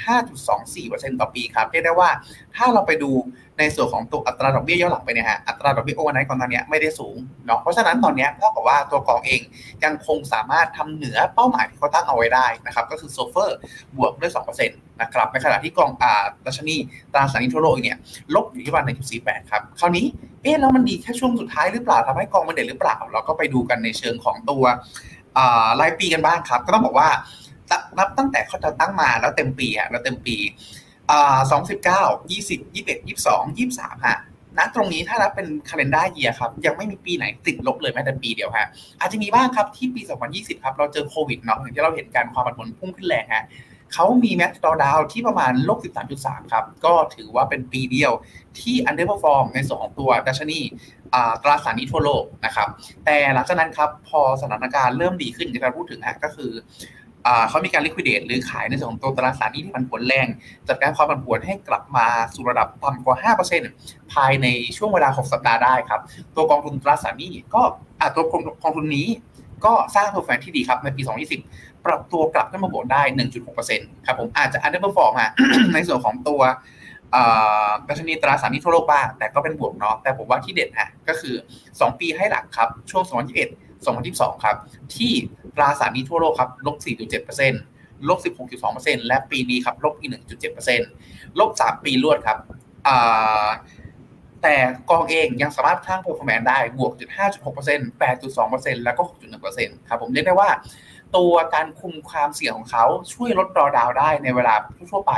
[0.57, 2.09] 5.24%ต่อปีครับเรียกได้ว่า
[2.55, 3.11] ถ้าเราไปดู
[3.59, 9.41] ในส่วนของตัวอัตราดอกเบี้ยย้อนหลังไปเนี่ยฮะอัตราดอกเบี้ย overnight ก่อนตอนนี้ไม่ได้สูงเนาะเพราะฉะนั้นตอนนี้เท่ากับว่าตัวกองเอง
[9.83, 13.57] ยังคงสามารถทำเหนือเป้าหมายที่เขาตั้งเอาไว้ได้นะครับก็คือ SOFR
[13.97, 16.75] บวกด้วย2%นะครับในขณะที่กองอ่าดัชนี
[17.13, 17.97] ตราสารหนี้ทั่วโลกเนี่ย
[18.35, 18.85] ลบอยู่ที่ประมาณ
[19.19, 20.05] 1.48ครับคราวนี้
[20.43, 24.63] เอ๊ะแล้วมันดีแค่ช่วงสุดท้ายหรือเปล่าทำให้กองมันเด่นหรือเปล่า เราก็ไปดูกันในเชิงของตัว
[25.79, 27.09] รายปีกันบ้างครับ ก็ต้องบอกว่า
[27.97, 30.35] นับตั้งแต่เขาจะตั้งมาแล้วเต็มปีอะแล้วเต็มปี
[31.09, 34.17] อ่าสองสิบเก้ายี่สิบยี่สิบเอ็ดยี่สิบสองยี่สิบสามฮะ
[34.57, 38.67] ณตรงนี้ถ้านับเป็นคาล endar year ครับ ยังไม่มีปีไหนติดลบเลยแม้แต่ปีเดียวฮะ
[38.99, 40.01] อาจจะมีบ้างครับที่ปี
[40.31, 43.45] 2020 ครับ เราเจอโควิดเนาะอย่างที่เราเห็นการความผันผวนพุ่งขึ้นแรงฮะ
[43.93, 45.79] เขามีแมทดอดาวที่ประมาณลบ
[46.15, 48.11] 13.3 ครับ ก็ถือว่าเป็นปีเดียว
[48.59, 50.59] ที่ underperform ในส่วนของตัวดัชนี
[51.43, 52.67] ตราสารหนี้ทั่วโลกนะครับ
[53.05, 56.51] แต่หลังจากนั้นครับ พอสถานการณ์เริ่มดีขึ้นที่เราพูดถึงฮะก็คือ
[57.49, 60.27] เขามีการ liquidate หรือขายในส่วนของตัวตราสารหนี้ที่มันผันผวนแรง
[60.67, 63.33] จัดการความผันผวนให้กลับมาสู่ระดับต่ำกว่า
[63.65, 64.47] 5%ภายใน
[64.77, 66.01] ช่วงเวลา 6 สัปดาห์ได้ครับ
[66.35, 67.61] ตัวกองทุนตราสารหนี้ก็
[68.15, 68.23] ตัว
[68.63, 69.07] กองทุนนี้
[69.65, 71.01] ก็สร้าง performance ที่ดีครับในปี
[71.43, 73.01] 2020 ปรับตัวกลับขึ้นมาบวกได้
[73.55, 75.13] 1.6%ครับผมอาจจะ underperform
[75.73, 76.41] ในส่วนของตัว
[77.87, 81.35] ดัชนีตราสารนี้ทั่วโลกบ้างแต่ก็เป็นบวกเนาะแต่ผมว่าที่เด็ดฮะก็คือ
[81.67, 84.57] 2 ปีให้หลังครับช่วง 2021 2022 ครับ
[84.95, 85.13] ที่
[85.55, 86.75] ตราสารนี้ทั่วโลกครับลบ
[87.41, 88.19] 4.7%ลบ
[88.63, 90.09] 16.2%และปีนี้ครับลบอีก
[90.69, 92.37] 1.7%ลบ 3 ปีรวดครับ
[94.43, 94.55] แต่
[94.89, 99.01] กองเองยังสามารถสร้าง performance ได้บวกจุด5.6% 8.2%แล้วก็
[99.49, 100.49] 6.1%ครับผมเรียกได้ว่า
[101.17, 104.55] ตัวการคุมความเสี่ยงของเขาช่วยลดรอดาวได้ในเวลา
[104.91, 105.13] ทั่วไป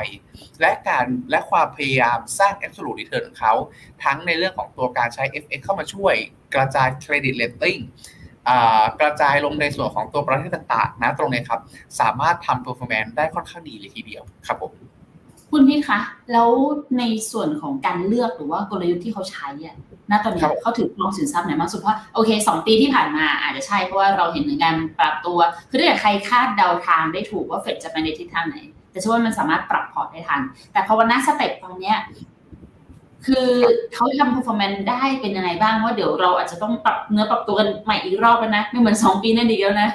[0.61, 3.53] และการและความพยายามสร้าง absolute return ของเขา
[4.03, 6.15] ทั้งในเรื่องของตัวการใช้ FX เข้ามาช่วย
[6.55, 7.79] กระจาย credit rating
[9.01, 11.59] กระจายลงในส่วนของตัวประเทศต่างๆ นะตรงนี้ครับ
[11.99, 14.73] สามารถทำ performance ได้ค่อนข้างดีเลยทีเดียวครับผม
[15.51, 15.99] คุณพี่คะ
[16.31, 16.49] แล้ว
[16.97, 19.75] ในส่วนของการเลือกหรือว่ากลยุทธ์ที่เขาใช้อะ
[20.11, 28.57] ณตอนนี้เขาถือครองสินทรัพย์ไหนมากสุดเพราะโอเคสองปีที่ผ่านมาอาจจะใช่เพราะว่าเราเห็นถึงการปรับตัว คือถ้าเกิดใครคาดเดาทางได้ถูกว่าเฟดจะไปในทิศทางไหน
[28.91, 30.41] แต่เชื่อว่ามันสามารถปรับพอร์ตได้ทัน
[30.73, 31.97] แต่พอวันนั้นสเต็ปตอนเนี้ย
[33.25, 33.47] คือ
[33.93, 39.89] เขาทำ performance ได้เป็นยังไงบ้างว่าเดี๋ยวเราอาจจะต้องปรับเนื้อปรับตัวกันใหม่อีกรอบนะ ไม่เหมือนสองปีนั่นดีแล้วนะ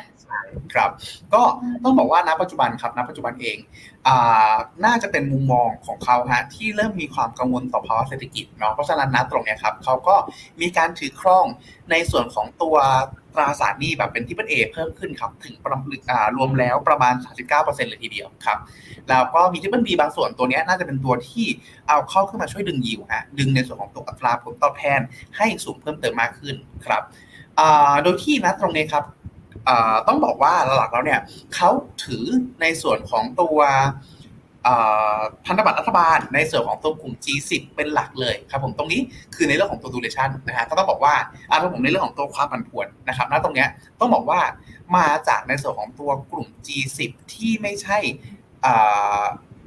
[0.74, 0.90] ครับ
[1.34, 1.42] ก็
[1.84, 3.58] ต้องบอกว่าณปัจจุบันครับณปัจจุบันเอง
[4.06, 4.08] อ
[4.84, 10.16] น่าจะเป็นมุมมองของเขาฮะที่เริ่มมีความกังวลต่อภาวะเศรษฐกิจเนาะเพราะฉะนั้นณตรงนี้ครับเขาก็
[10.60, 11.46] มีการถือครอง
[11.90, 12.76] ในส่วนของตัว
[13.34, 17.14] ตราสารหนี้แบบเป็นที่เป็นเอเพิ่มขึ้นครับถึงประมาณรวมแล้วประมาณ
[17.52, 18.58] 39%เลยทีเดียวครับ
[19.08, 21.46] แล้วก็มีที่เป็นบีบางส่วนตัวนี้น่าจะเป็นตัวที่
[21.88, 25.00] เอาเข้าขึ้นมาช่วยดึงยิวฮะดึงในส่วนของตัวอัตราผลตอบแทน
[25.36, 26.54] ให้สูงเพิ่มเติมมากขึ้น
[26.86, 27.02] ครับ
[28.02, 29.04] โดยที่นะตรงนี้ครับ
[30.08, 31.20] ต้องบอกว่าหลักๆแล้วเนี่ย
[31.54, 31.70] เขา
[32.04, 32.24] ถือ
[32.60, 33.58] ในส่วนของตัว
[35.46, 39.00] พันธบัตรรัฐบาลในส่วนของตัวกลุ่ม G10 เป็นหลักเลยครับผมตรงนี้
[39.34, 41.14] คือในเรื่องของตัวดูเลชันนะฮะก็ต้องบอกว่า
[41.50, 43.66] อาถ้าผมในเรื่องของตัวความผันผวนนะครับณตรงนี้
[44.00, 44.40] ต้องบอกว่า
[44.96, 46.98] มาจากในส่วนของตัวกลุ่ม G10
[47.32, 47.98] ที่ไม่ใช่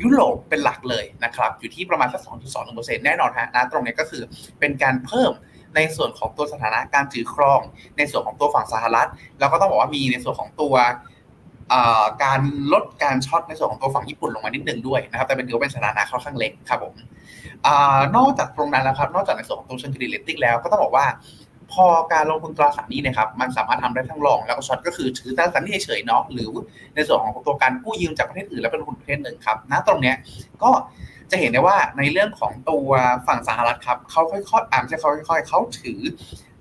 [0.03, 2.21] ยุโรปเป็นหลักเลยนะครับอยู่ที่ประมาณสัก
[2.63, 4.23] 2.21%แน่นอนฮะนะตรงนี้ก็คือ
[4.59, 5.31] เป็นการเพิ่ม
[5.75, 7.61] ในส่วนของตัวสถานะการถือครอง
[7.97, 10.75] ในส่วนของตัวฝั่งสหรัฐ แล้วก็ต้องบอกว่ามีในส่วนของตัว
[12.23, 12.41] การ
[12.73, 16.93] ลดการช็อตในส่วนของตัวฝั่งญี่ปุ่นลงมานิดนึงด้วยนะครับแต่เป็นถือว่าเป็นสถานะค่อนข้างเล็กครับผม
[17.65, 17.67] อ
[18.15, 21.05] นอกจากตรงนั้นแล้วครับนอกจากในส่วนของตัวเชิง credit rating แล้วก็ต้องบอกว่า
[21.73, 26.49] พอการลงทุนตราสารหนี้นะครับมันสามารถทำได้ทั้ง long แล้วก็ short ก็คือถือตราสารหนี้เฉยๆเนาะหรือ
[26.95, 30.15] ในส่วนของตัวการกู้ยืมจากประเทศอื่นแล้วเป็นหุ้นประเทศหนึ่งครับณตรงเนี้ย
[30.63, 30.69] ก็
[31.31, 32.89] จะเห็นได้ว่าในเรื่องของตัว
[33.27, 35.99] ฝั่งสหรัฐครับเขาค่อยๆอ่านใช่เขาค่อย ๆเขาถือ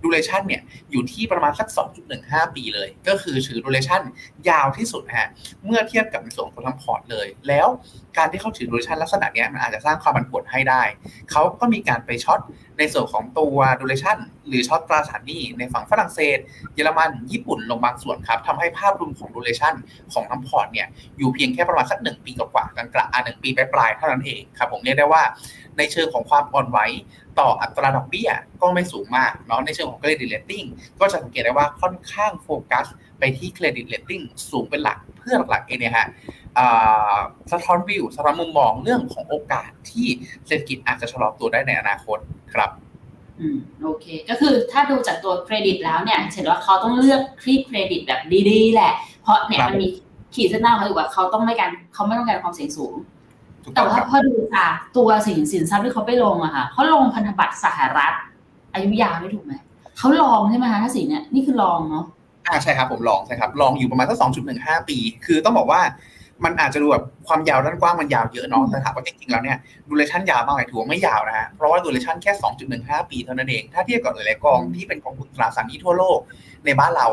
[0.02, 1.68] duration เนี่ยอยู่ที่ประมาณสัก
[2.12, 4.02] 2.15 ปีเลย ก็คือถือ duration
[4.48, 5.28] ยาวที่สุดฮะ
[5.64, 7.68] เมื่อเทียบกับในส่วนของทั้งพอร์ตเลย แล้ว
[8.16, 10.82] การที่เขาถือ duration ลักษณะนี้มันอาจจะสร้างความผันผวนให้ได้
[11.30, 12.40] เขาก็มีการไป short
[12.78, 14.18] ในส่วนของตัว duration
[14.48, 16.38] หรือ short ตราสารหนี้ในฝั่งฝรั่งเศส
[16.74, 19.74] เยอรมันญี่ปุ่นลงบางส่วนครับทำให้ภาพรวมของ duration
[20.12, 20.88] ของทั้งพอร์ตเนี่ย
[21.18, 25.22] อยู่เพียงแค่ประมาณสักหนึ่งปีกว่าๆกลางๆอ่าหนึ่งปีปลายๆเท่านั้นเองครับผมเรียกได้ว่า
[25.78, 26.78] ในเชิงของความอ่อนไหว
[27.38, 28.30] ต่ออัตราดอกเบี้ย
[28.62, 30.64] ก็ไม่สูงมากเนาะในเชิงของ credit rating
[31.00, 32.86] ก็จะสังเกตได้ว่าค่อนข้างโฟกัส
[33.18, 36.08] ไปที่ credit rating สูงเป็นหลักเพื่อหลักๆเองเนี่ยฮะ
[37.52, 40.06] สะท้อนวิวสะท้อนมุมมองเรื่องของโอกาสที่
[40.46, 42.18] เศรษฐกิจอาจจะชะลอตัวได้ในอนาคต
[42.54, 42.70] ครับ
[43.40, 49.86] อืมโอเค ก็คือถ้าดูจากตัวเครดิตแล้วเนี่ยเห็นว่าเขาต้องเลือกคลีเครดิตแบบดีๆแหละ เพราะเนี่ยมันมี
[50.34, 52.94] ขีดเส้นให้เขาอยู่ว่าเขาต้องไม่การเขาไม่ต้องการความเสี่ยงสูง
[53.74, 58.12] แต่ว่าพอดูจากตัวสินสินทรัพย์ที่เขาไปลงอะค่ะเขาลงพันธบัตรสหรัฐ
[58.74, 59.54] อายุยาวไม่ถูกไหม
[59.98, 62.04] เขา long ใช่ไหมคะถ้าสิเนี่ยนี่คือ long เนาะ
[62.46, 65.80] อ่าใช่ครับผม long ใช่ครับ long อยู่ประมาณสักสองจุดหนึ่งห้าปี คือต้องบอกว่า
[66.44, 72.32] มันอาจจะดูแบบความยาวด้านกว้างมันยาวเยอะเนาะแต่ถามว่าจริงๆแล้วเนี่ย duration ยาวมากไหมถือว่าไม่ยาวนะฮะเพราะว่า duration แค่
[72.70, 76.20] 2.15 ปีเท่านั้นเองถ้าเทียบกับหลายๆกองที่เป็นกองทุนตราสารหนี้ทั่วโลก
[76.66, 77.08] ในบ้านเรา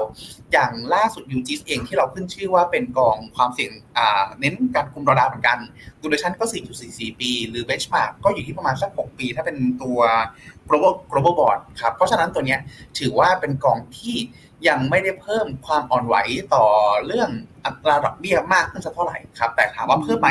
[0.53, 5.57] อย่างล่าสุด UGIS เองที่เราขึ้นชื่อว่าเป็นกองความเสี่ยงอ่าเน้นการคุมระดับเหมือนกัน
[6.01, 6.45] duration ก็
[6.81, 9.99] 4.44 ปี หรือเบนช์มาร์กก็อยู่ที่ประมาณสัก 6 ปี ถ้าเป็นตัว
[10.69, 12.59] global global bond ครับเพราะฉะนั้นตัวเนี้ย
[12.99, 14.15] ถือว่าเป็นกองที่
[14.67, 16.15] ยังไม่ได้เพิ่มความอ่อนไหว
[16.55, 16.65] ต่อ
[17.07, 17.29] เรื่อง
[17.65, 20.29] อัตราดอกเบี้ยมากขึ้นสักเท่าไหร่ครับ แต่ถามว่าเพิ่มไหม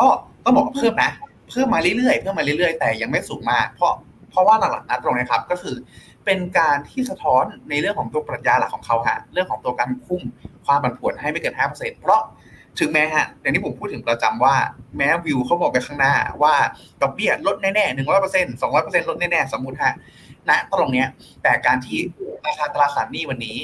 [0.00, 0.06] ก็
[0.44, 1.10] ต้องบอกว่าเพิ่มนะ
[1.50, 3.92] เพิ่มมาเรื่อยๆเพิ่มมาเรื่อยๆ แต่ยังไม่สูงมากเพราะ
[4.30, 5.76] เพราะว่าหลักๆนะตรงนี้ครับก็คือ
[6.24, 10.22] เป็นการที่สะท้อนในเรื่องของตัวปรัชญาหลักของเขาฮะเรื่องของตัวการคุ้ม
[10.66, 12.22] ความผันผวนให้ไม่เกิน 5%เพราะ
[12.78, 14.54] ถึงแม้ฮะอย่างที่ผมพูดถึงประจำว่า
[14.96, 16.54] แม้วิวเขาบอกไปข้างหน้าว่า
[17.02, 19.94] ดอกเบี้ยลดแน่ๆหนึ่งร้อยเปอร์เซ็นต์สองร้อยเปอร์เซ็นต์ลดแน่ๆสมมติฮะ
[20.50, 21.08] ณตรงเนี้ย
[21.42, 21.98] แต่การที่
[22.46, 23.58] ราคาตราสารหนี้วันนี้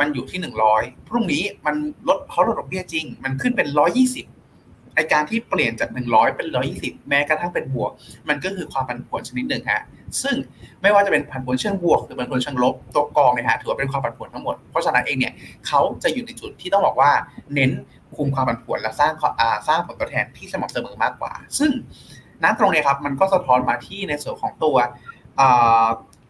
[0.00, 1.76] มันอยู่ที่หนึ่งร้อยพรุ่งนี้มัน
[2.08, 4.26] ลดเขาลดดอกเบี้ยจริง มันขึ้นเป็นร้อยี่สิบ
[4.94, 7.90] ไอการที่เปลี่ยนจากหนึ่งร้อยเป็นร้อยี่สิบแม้กระทั่งเป็นบวก
[8.28, 9.82] มันก็คือความผันผวนชนิดหนึ่งฮะ
[10.22, 10.36] ซึ่ง
[10.82, 15.32] ไม่ว่าจะเป็นผันผวนเชิงบวกหรือผันผวนเชิงลบตัวกองเนี่ยฮะถือว่าเป็นความผันผวนทั้งหมดเพราะฉะนั้นเองเนี่ย
[15.66, 17.10] เขาจะอยู่ในจุดที่ต้องบอกว่า
[17.54, 17.70] เน้น
[18.16, 19.12] คุมความผันผวนและสร้าง
[19.68, 21.70] สร้างผลตอบแทนที่สม่ำเสมอมากกว่า ซึ่ง
[22.42, 24.76] นั้นตรงนี้ครับมันก็สะท้อนมาที่ในส่วนของตัว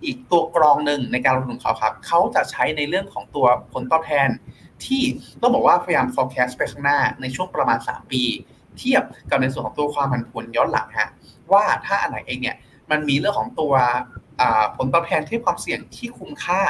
[0.05, 4.29] อีกตัวกรองหนึ่งในการลงทุนของเขาครับเขาจะใช้ในเรื่องของตัวผลตอบแทน
[4.85, 5.03] ที่
[5.41, 8.23] ต้องบอกว่าพยายาม forecast ไปข้างหน้าในช่วงประมาณ 3 ปี
[8.79, 11.11] เทียบกับในส่วนของตัวความผันผวนย้อนหลังฮะ
[11.53, 12.57] ว่าถ้าอันไหนเองเนี่ย
[12.91, 13.75] มันมีเรื่องของตัว
[14.77, 16.61] ผลตอบแทนที่ความเสี่ยงที่คุ้มค่า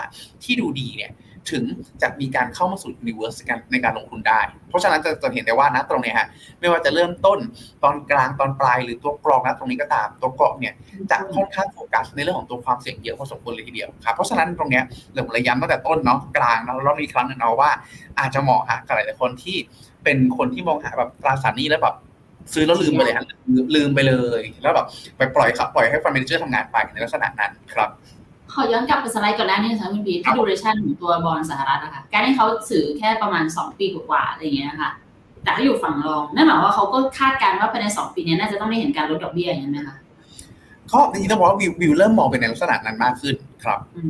[0.43, 1.13] ที่ดูดีเนี่ย
[1.51, 1.65] ถึง
[2.03, 3.35] จะมีการเข้ามาสู่ยูนิเวอร์ส
[3.73, 6.27] ในการลงทุนได้ เพราะฉะนั้นจะจะเห็นได้ว่านะตรงนี้ฮะ
[6.61, 7.39] ไม่ว่าจะเริ่มต้น
[7.85, 10.75] ตอนกลางตอนปลายหรือตัวกรองนะตรงนี้ก็ตามตัวเกาะเนี่ย
[11.11, 14.81] จะค่อนข้างโฟกัสในเรื่องของตัวความเสี่ยงเยอะพอสมควรเลยทีเดียวครับเพราะฉะนั้นตรงนี้
[15.15, 17.71] เราเลยย้ำตั้งแต่ต้นเนาะกลางแล้วรอบนี้ครั้งนึงเอาว่า
[18.19, 19.57] อาจจะเหมาะฮะกับหลายๆคนที่
[20.05, 21.97] เป็นคนที่มองหาแบบตราสารนี้แล้วแบบ
[22.55, 23.25] ซื้อแล้วลืมไปเลยฮะ
[23.75, 27.91] ลืมไปเลย แล้วแบบไปปล่อยครับปล่อยให้ฟันเมนเจอร์ทำงานไปในลักษณะนั้นครับ
[28.53, 34.91] ขอย้อนกลับไปสไลด์ก่อนหน้านี้นะคะคุณพีที่ดูเรชั่นของตัวบอลสหรัฐนะคะการที่เขาถือแค่ประมาณ 2 ปีกว่าอะไรอย่างเงี้ยค่ะ
[35.43, 39.97] แต่ถ้าอยู่ฝั่งรองนั่นหมายว่าเขาก็คาดการณ์ว่าภายใน 2 ปีนี้น่าจะต้องได้เห็นการลดดอกเบี้ยอย่างนี้ไหมคะ
[40.93, 43.35] ก็จริงๆต้องบอกว่าวิววิวเริ่มมองเป็นในลักษณะนั้นมากขึ้น
[43.65, 44.03] ครับอื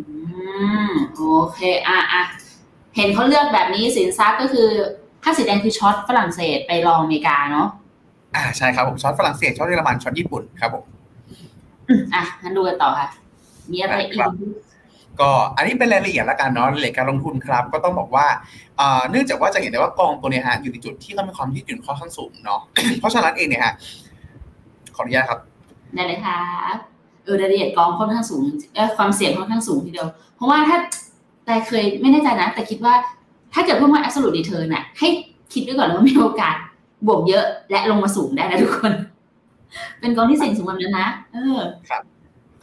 [0.88, 1.22] มโอ
[1.55, 2.22] เคอะอะ
[2.96, 4.68] เห็นเขาเลือกแบบนี้สินทรัพย์ก็คือ
[5.22, 7.68] ถ้าสีแดงคือช็อตฝรั่งเศสไปรองอเมริกาเนาะ
[8.37, 10.85] อ่าใช่ครับผมช็อตฝรั่งเศสช็อตเยอรมันช็อตญี่ปุ่นครับผม
[12.14, 13.09] อะงั้นดูกันต่อค่ะ
[13.73, 14.21] มีอะไรอีก
[15.21, 18.27] ก็อันนี้เป็นรายละเอียดละกันเนาะรายละเอียดการลงทุนครับ ก็ต้องบอกว่า
[19.11, 22.61] เนื่องจากว่าจะเห็นได้ว่ากองตัวนี้ฮะอยู่ในจุดที่เขามีความยืดหยุ่นค่อนข้างสูงเนาะ
[23.01, 23.75] เพราะฉะนั้นเองเนี่ยฮะ
[24.95, 25.39] ขออนุญาตครับ
[25.95, 26.39] ได้เลยค่ะ
[27.25, 28.43] เออรายละเอียดกองค่อนข้างสูง
[28.75, 30.79] เออความเสี่ยงค่อนข้างสูงทีเดียว เพราะว่าถ้า
[31.47, 32.95] แต่เคยไม่แน่ใจนะ แต่คิดว่า
[33.55, 35.09] ถ้าเกิดเพิ่มว่า absolute return น่ะ ให้
[35.53, 36.57] คิดด้วยก่อนว่ามีโอกาส
[37.07, 38.93] บวกเยอะและลงมาสูงได้นะทุกคน
[40.01, 42.03] เป็นกองที่เสี่ยงสูงแบบนั้นนะเออครับ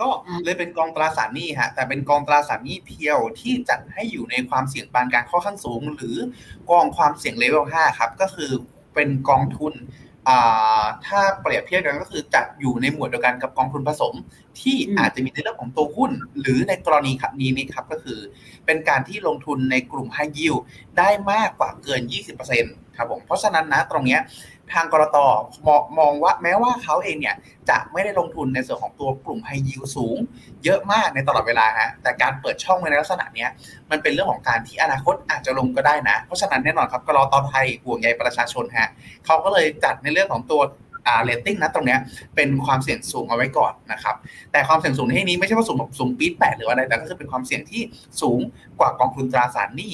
[0.01, 0.10] ก็
[0.45, 6.15] เลยเป็นกองตราสารหนี้ฮะแต่เป็นกองตราสารหนี้เพียวที่จัดให้อยู่ในความเสี่ยงปานกลางข้อข้างสูง หรือ
[6.71, 8.51] กองความเสี่ยงเลเวล5ครับก็คือ
[8.93, 9.73] เป็นกองทุน
[11.05, 14.13] ถ้าเปรียบเทียบกันก็คือจัดอยู่ในหมวดเดียวกันกับกองทุนผสม
[14.62, 18.19] ที่อาจจะมีในเรื่องของตัวหุ้น หรือในกรณีครับนี้นี่ครับก็คือ
[18.65, 20.55] เป็นการที่ลงทุนในกลุ่มไฮยิว
[20.97, 22.01] ได้มากกว่าเกิน
[22.49, 24.17] 20%ครับผมเพราะฉะนั้นนะตรงนี้
[24.73, 25.17] ทางกรต
[25.65, 25.67] ม
[25.99, 27.36] มองว่าแม้ว่าเขาเองเนี่ย
[27.69, 30.17] จะไม่ได้ลงทุนในส่วนของตัวกลุ่มไฮยิวสูง
[30.63, 33.47] เยอะมากในตลอดเวลาฮะแต่การเปิดช่องในลักษณะนี้
[33.91, 38.89] มันเป็นเรื่องของการที่อนาคตอาจจะลงก็ได้นะ เพราะฉะนั้นแน่นอนครับกรตไทยห่วงใยประชาชนฮะ
[39.25, 40.62] เขาก็เลยจัดในเรื่องของตัว
[41.08, 41.99] อ่าเรตติ้งนะตรงเนี้ย
[42.36, 44.15] เป็นความเสี่ยงสูงเอาไว้ก่อนนะครับ
[44.51, 47.82] แต่ความเสี่ยงสูงในที่นี้ไม่ใช่ว่าสูงแบบสูงปี๊ดแปดหรืออะไรแต่ก็คือเป็นความเสี่ยงที่
[48.21, 48.39] สูง
[48.80, 49.93] กว่ากองทุนตราสารหนี้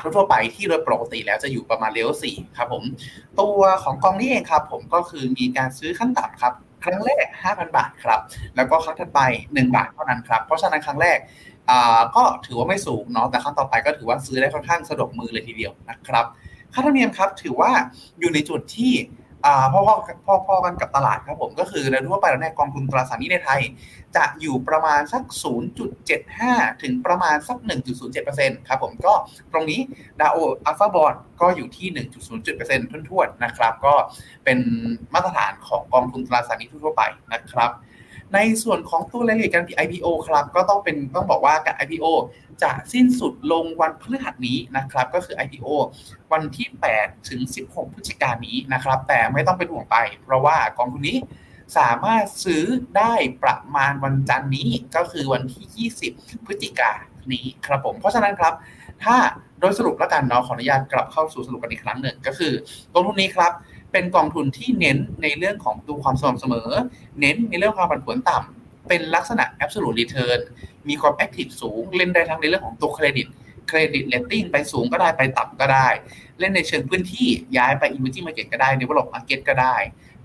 [0.00, 2.82] ทั่วๆไปที่โดยปกติแล้วจะอยู่ประมาณเลเวลสี่ครับผม
[3.40, 6.52] ตัวของกองนี้เองครับผมก็คือมีการซื้อขั้นต่ำครับ
[6.84, 8.20] ครั้งแรก 5,000 บาทครับ
[8.56, 11.18] แล้วก็ครั้งถัดไป 1 บาทเท่านั้นครับ เพราะฉะนั้นครั้งแรก
[11.70, 16.24] อ่าก็ถือว่าไม่สูงเนาะ แต่ครั้งต่อไปก็ถือว่าซื้อได้ค่อนข้างสะดวกมือเลยทีเดียวนะครับ
[16.72, 17.70] ค่าธรรมเนียมครับถือว่า
[18.18, 18.92] อยู่ในจุดที่
[19.46, 23.60] อ่าพ่อพ่อพ่อๆกันกับตลาดครับผมก็คือในทั่วไปแล้วเนี่ยกองทุนตราสารหนี้ในไทย
[24.16, 25.22] จะอยู่ประมาณสัก
[26.02, 27.56] 0.75 ถึงประมาณสัก
[28.12, 29.12] 1.07%ครับผมก็
[29.52, 29.80] ตรงนี้
[30.20, 33.94] ดาวออัลฟาบอลก็อยู่ที่ 1.07%ทุ่นๆนะครับ ก็
[34.44, 34.58] เป็น
[35.14, 37.02] มาตรฐานของกองทุนตราสารหนี้ทั่วๆไป
[37.32, 37.70] นะครับ
[38.34, 42.06] ในส่วนของตัวรายละเอียดการ IPO ครับก็ต้องเป็นต้องบอกว่าการ IPO
[42.62, 45.68] จะสิ้นสุดลงวันพฤหัสนี้นะครับ ก็คือ IPO
[46.32, 46.68] วันที่
[46.98, 51.18] 8 ถึง 16 พฤศจิกายนนี้นะครับ แต่ไม่ต้องเป็นห่วงไป เพราะว่ากองทุนนี้
[51.78, 52.64] สามารถซื้อ
[52.96, 57.00] ได้ประมาณวันจันทร์นี้ก็คือวันที่ 20 พฤศจิกายน
[57.32, 58.54] นี้ครับผม เพราะฉะนั้นครับ
[59.04, 59.16] ถ้า
[59.60, 62.52] โดยสรุปแล้วกันเนาะขออนุญาตกลับเข้าสู่สรุปกันอีกครั้งหนึ่งก็คือ
[62.92, 63.52] กองทุนนี้ครับ
[63.92, 66.68] เป็นกองทุนที่เน้นในเรื่องของตัวความสม่ำเสมอ
[67.20, 70.40] เน้นในเรื่องความผันผวนต่ำเป็นลักษณะ absolute return
[70.88, 73.26] มีความ active สูง เล่นได้ทั้งในเรื่องของตัวเครดิต
[73.68, 75.88] เครดิตเลตติ้งไปสูงก็ได้ไปต่ำก็ได้
[76.40, 79.76] เล่นในเชิงพื้นที่ย้ายไป emerging market ก็ได้ develop market ก็ได้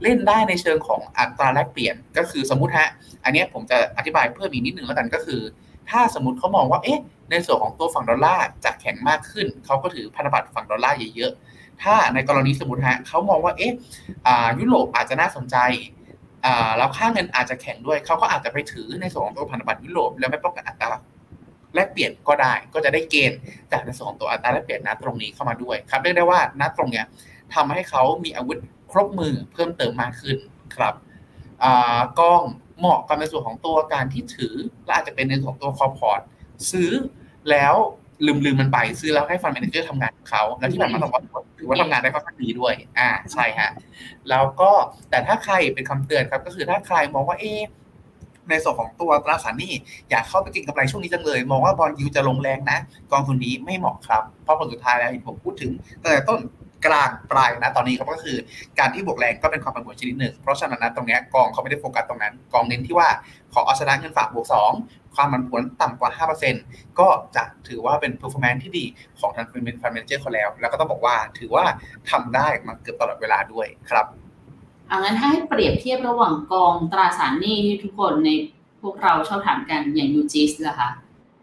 [0.04, 2.90] เล่นได้ในเชิงของอัตราแลกเปลี่ยนก็คือสมมติฮะ
[3.24, 5.42] อันนี้ผมจะอธิบายเพิ่มอีกนิดนึงแล้วกันก็คือ
[5.90, 7.02] ถ้าสมมติเขามองว่าเอ๊ะ
[7.32, 13.74] ในส่วนของตัวฝั่งดอลลาร์จะแข็งมากขึ้น เขาก็ถือพันธบัตรฝั่งดอลลาร์เยอะๆ ถ้าในกรณีสมมติฮะเขามองว่าเอ๊ะ
[14.28, 15.58] อ่ายุโรปอาจจะน่าสนใจ
[16.46, 21.00] อ่าแล้วค่าเงินอาจจะแข็งด้วยเขาก็อาจจะไปถือในส่วนของตัวพันธบัตรยุโรปแล้วไม่ป้องกันอัตรา
[21.76, 23.40] แลกเปลี่ยนก็ได้ก็จะได้เกณฑ์
[23.72, 27.06] จากในส่วนของตัวอัตราแลกเปลี่ยนนะตรงนี้เข้ามาด้วยครับเรียกได้ว่าณตรงเนี้ย
[27.54, 28.58] ทำให้เขามีอาวุธ
[28.92, 30.38] ครบมือเพิ่มเติมมากขึ้น
[30.76, 30.94] ครับ
[31.63, 32.44] อ่ากล้อง
[32.80, 36.22] เหมาะกับในส่วนของตัวการที่ถือและอาจจะเป็นในส่วนของตัวคอพอร์ต
[36.72, 36.92] ซื้อ
[37.50, 37.76] แล้ว
[38.26, 43.70] ลืมลืมมันไปซื้อแล้วให้ฟันแมเนเจอร์ทำงานของเขาแล้วที่ผ่านมาต้องบอกว่าถือว่าทำงานได้ค่อนข้างดีด้วย อ่าใช่ฮะ
[44.30, 44.72] แล้วก็
[45.10, 47.54] แต่ถ้าใครเป็นคำเตือนครับ ก็คือถ้าใครมองว่าเอ๊
[48.50, 49.74] ในส่วนของตัวตราสารหนี้
[50.10, 52.78] อยากเข้าไปเก็งกำไรช่วงนี้จังเลย มองว่าบอลยูจะลงแรงนะ
[53.12, 56.40] กองทุนนี้ไม่เหมาะครับ เพราะผลสุดท้ายแล้วที่ผมพูดถึงตั้งแต่ต้น
[56.86, 58.38] กลางปลายนะตอนนี้ครับก็คือ
[58.80, 63.08] การที่บวกแรงก็เป็นความผันผวนชนิดหนึ่งเพราะฉะนั้นนะตรงเนี้ยกองเขาไม่ได้โฟกัสตรงนั้น กองเน้นที่ว่า
[63.54, 64.46] ขอเอาชนะเงินฝากบวก
[64.80, 66.28] 2 ความผันผวนต่ำกว่า
[66.60, 68.86] 5%ก็จะถือว่าเป็น performance ที่ดี
[69.20, 69.64] ของทาง fund
[69.96, 71.66] manager เขาแล้ว แล้วก็ต้องบอกว่าถือว่า
[72.10, 74.06] ทำได้มาเกือบตลอดเวลาด้วยครับ
[74.88, 78.30] เอางั้นถ้าให้เปรียบเทียบระหว่างกองตราสารหนี้ที่ทุกคนใน
[78.82, 80.90] พวกเราชอบถามกันอย่างยูจิสล่ะคะ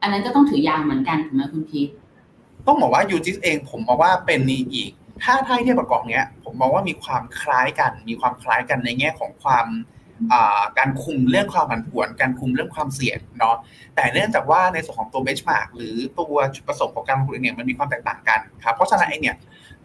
[0.02, 1.88] อันนั้นก็ต้องถือยาวเหมือนกันถูกไหมคุณพีท
[2.66, 4.40] ต้องบอกว่ายูจิสเองผมมองว่าเป็น
[4.74, 4.90] อีก
[5.22, 9.93] ถ้าถ้าเทียบกับกองเนี้ย ผมมองว่ามีความคล้ายกัน มีความคล้ายกันในแง่ของความอ่า
[10.78, 13.56] การคุมเรื่องความผันผวน การคุมเรื่องความเสี่ยงเนาะ
[13.94, 19.36] แต่เนื่องจากว่าในส่วนของตัวเบชมาร์กหรือตัวจุดประสงค์ของการลงทุนเนี่ยมันมีความแตกต่างกันครับเพราะฉะนั้นไอเนี่ย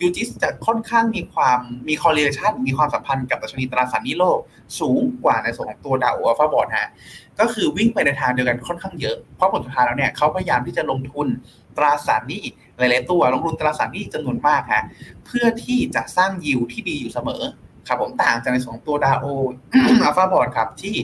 [0.01, 4.39] ยูจิสจะค่อนข้างมีความมี correlation มีความสัมพันธ์กับดัชนีตราสารนี้โลก
[4.79, 6.89] สูงกว่าในส่วนของตัวดาวอัลฟาบอร์ดฮะ
[7.39, 11.27] ก็คือวิ่งไปในทางเดียวกันค่อนข้างเยอะ เพราะผลสุดท้ายแล้วเนี่ยเขาพยายามที่จะลงทุน
[11.77, 12.43] ตราสารนี้
[12.77, 14.83] หลาย ๆ ตัวลงทุนตราสารนี้จำนวนมากฮะ
[15.25, 17.43] เพื่อที่จะสร้างยิวที่ดีอยู่เสมอ
[17.87, 19.25] ครับผมต่างจากในสองตัวดาโอ
[20.03, 20.95] อัลฟาบอร์ดครับ ที่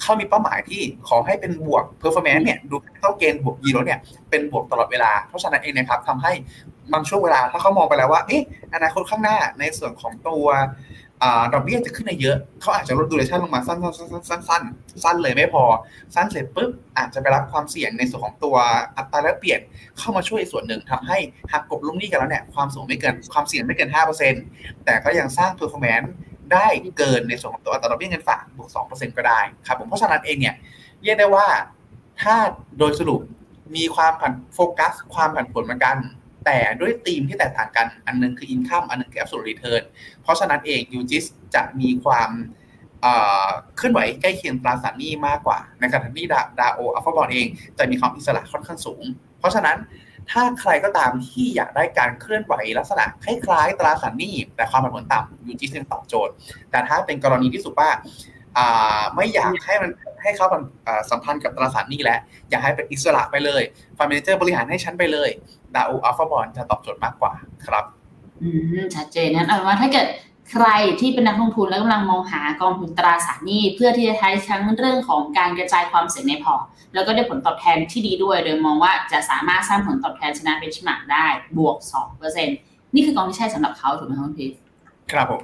[0.00, 6.32] เขามีเป้าหมายที่ขอให้เป็นบวก performance เนี่ยดูเท่าเกณฑ์บวกยีโรเนี่ยเป็นบวกตลอดเวลา เพราะฉะนั้นเองนะครับทำให้
[6.92, 8.42] บางช่วงเวลาถ้าเขามองไปแล้วว่าเอ๊ะ
[8.74, 10.46] อนาคตข้างหน้าในส่วนของตัว
[11.52, 15.64] ดอกเบี้ยจะขึ้นในเยอะ เขาอาจจะลดดูเรชั่นลงมาสั้นๆสั้นๆสั้นๆสั้นเลยไม่พอ
[16.14, 18.56] สั้นเสร็จปุ๊บอาจจะไปรับความเสี่ยงในส่วนของตัว
[18.96, 19.60] อัตราแลกเปลี่ยน
[19.98, 21.18] เข้ามาช่วยส่วนหนึ่งทำให้
[21.52, 23.90] หักกบลงหนี้กันแล้วเนี่ยความสูงไม่เกินความเสี่ยงไม่เกิน
[24.36, 26.12] 5%แต่ก็ยังสร้างเพอร์ฟอร์แมนซ์
[26.52, 26.66] ได้
[26.98, 30.54] เกินในส่วนของตัวอัตราดอกเบี้ยเงินฝากบวก 2%ก็ได้ครับผมเพราะฉะนั้นเองเนี่ย
[31.02, 31.46] เรียกได้ว่า
[32.22, 32.34] ถ้า
[32.78, 33.20] โดยสรุป
[33.76, 35.96] มีความผันโฟกัส ความผันผวนเหมือนกัน
[36.44, 39.82] แต่ด้วยธีมที่แตกต่างกันอันหนึงคือ income อันหนึงคือ absolute return
[40.22, 41.24] เพราะฉะนั้นเองยูจิส
[41.54, 42.30] จะมีความ
[43.76, 46.26] เคลื่อนไหวใกล้เคียงตราสารหนี้มากกว่า ในขณะที่
[46.60, 47.46] ดาโออัลฟาบอลเอง
[47.78, 49.04] จะมีความอิสระค่อนข้างสูง
[49.38, 49.76] เพราะฉะนั้น
[50.30, 56.32] ถ้าใครก็ตามที่อยากได้การเคลื่อนไหวลักษณะคล้ายๆตราสารหนี้ แต่ความผันผวนต่ำยูจิสยังตอบโจทย์
[56.70, 57.90] แต่ถ้าเป็นกรณีที่สุดว่า
[59.14, 59.90] ไม่อยากให้มัน
[60.22, 60.62] ให้เขามัน
[61.10, 63.62] สัมพันธ์กับตราสารหนี้แล้วอยากให้เป็นอิสระไปเลย
[63.98, 65.30] ฟันเมนเจอร์บริหารให้ฉันไปเลย
[65.74, 67.32] ดาโออัลฟาบอลจะตอบโจทย์มากกว่า
[67.66, 67.84] ครับ
[68.42, 70.06] อืมชัดเจนนั้นเอาเป็นว่าถ้าเกิด
[70.50, 70.68] ใคร
[71.00, 81.26] ที่เป็นนักลงทุนแล้วกำลังมองหากองทุนตราสารหนี้ เพื่อที่จะใช้ทั้งเรื่องของการกระจายความเสี่ยงในพอร์ตแล้วก็ได้ผลตอบแทนที่ดีด้วย โดยมองว่าจะสามารถสร้างผลตอบแทนชนะเบนช์มาร์กได้
[81.58, 81.76] บวก
[82.16, 84.52] 2%นี่คือกองที่ใช่สำหรับเขาถูกไหมครับคุณพีท
[85.12, 85.42] ครับผม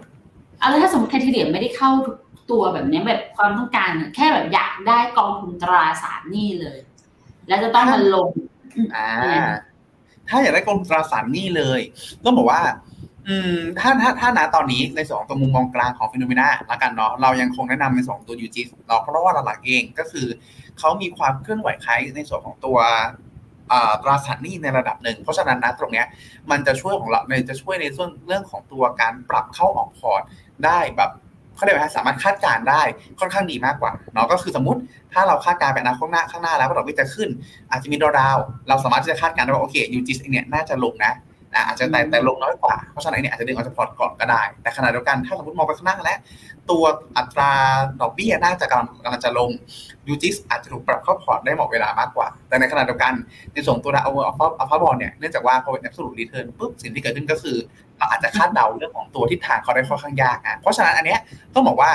[0.59, 2.17] เอาแล้วถ้าสมมติไทเทเนียมไม่ได้เข้าทุก
[2.51, 6.79] ตัวแบบนี้แบบความต้องการแค่แบบอยากได้กองทุนตราสารหนี้เลย
[7.49, 8.31] แล้วจะต้องมาลง
[8.97, 9.09] อ่า
[10.29, 11.81] ถ้าอยากได้กองตราสารหนี้เลย
[12.25, 12.63] ต้องบอกว่า
[13.29, 20.27] อืม ถ้าถ้าถ้าณตอนนี้ในสองตัวมุมมองกลางของฟิโนเมนาละกันเนาะเรายังคงแนะนำในสองตัวยูจิสเนาเพราะว่าหลักๆเองก็คือ
[20.79, 22.79] เขามีความเคลื่อนไหวคล้ายในส่วนของตัว
[24.03, 26.07] ตราสารหนี้ในระดับหนึ่ง เพราะฉะนั้นนะตรงเนี้ย
[26.51, 30.23] มันจะช่วยของเราในจะช่วยในส่วนเรื่องของตัวการปรับเข้าออกพอร์ต
[30.65, 31.11] ได้แบบ
[31.57, 32.83] เขาเรียกว่าสามารถคาดการได้
[33.21, 34.81] ค่อนข้างดีมากกว่าเนาะก็คือสมมติ
[35.13, 37.29] ถ้าเราคาดการไปอนาคตหน้าข้างหน้าแล้วว่าดอกเบี้ยจะขึ้น
[37.71, 38.37] อาจจะมีดอดาว
[38.69, 41.13] เราสามารถที่จะคาดการได้ว่าโอเคยูจิสเนี่ยน่าจะลงนะ
[41.67, 46.19] อาจจะแต่แต่ลงน้อยกว่า เพราะฉะนั้นเนี่ยอาจจะดึงออกจากพอร์ตก่อนก็ได้ แต่ขณะเดียวกันถ้าสมมติมองไปข้างหน้าแล้ว
[46.71, 46.85] ตัว
[47.17, 47.53] อัตรา
[48.01, 49.51] ดอกเบี้ยน่าจะกำลังกำลังจะลง
[50.09, 53.13] ยูจิสอาจจะถูกปรับเข้าพอร์ตได้เหมาะเวลามากกว่า แต่ในขณะเดียวกัน
[53.53, 57.57] ในส่วนตัวดาวเวอร์อัลฟาอัลฟาบอลเนี่ยเนื่องจากว่าพอเป็นแอบสูตรรีเทิร์นปุ๊บสิ่งที่เกิดขึ้นก็คือ
[57.99, 61.21] เราอาจจะคาดเดาเรื่องของตัวทิศทางเขาได้ค่อนข้างยากอะเพราะฉะนั้นอันเนี้ย
[61.55, 61.91] ต้องบอกว่า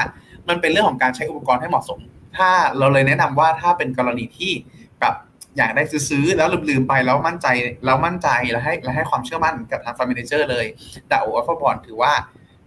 [0.50, 2.00] มันเป็นเรื่องของการใช้อุปกรณ์ให้เหมาะสม
[2.38, 4.52] ถ้าเราเลยแนะนำว่าถ้าเป็นกรณีที่
[5.00, 5.16] แบบ
[5.58, 7.48] อยากได้ซื้อแล้วลืมๆไปแล้วมั่นใจ
[7.86, 10.66] แล้วมั่นใจแล้วให้แล้วให้ความเชื่อมั่นกับทางฟาร์มเนเจอร์เลย
[11.12, 12.12] ดาวอัลฟาบอลถือว่า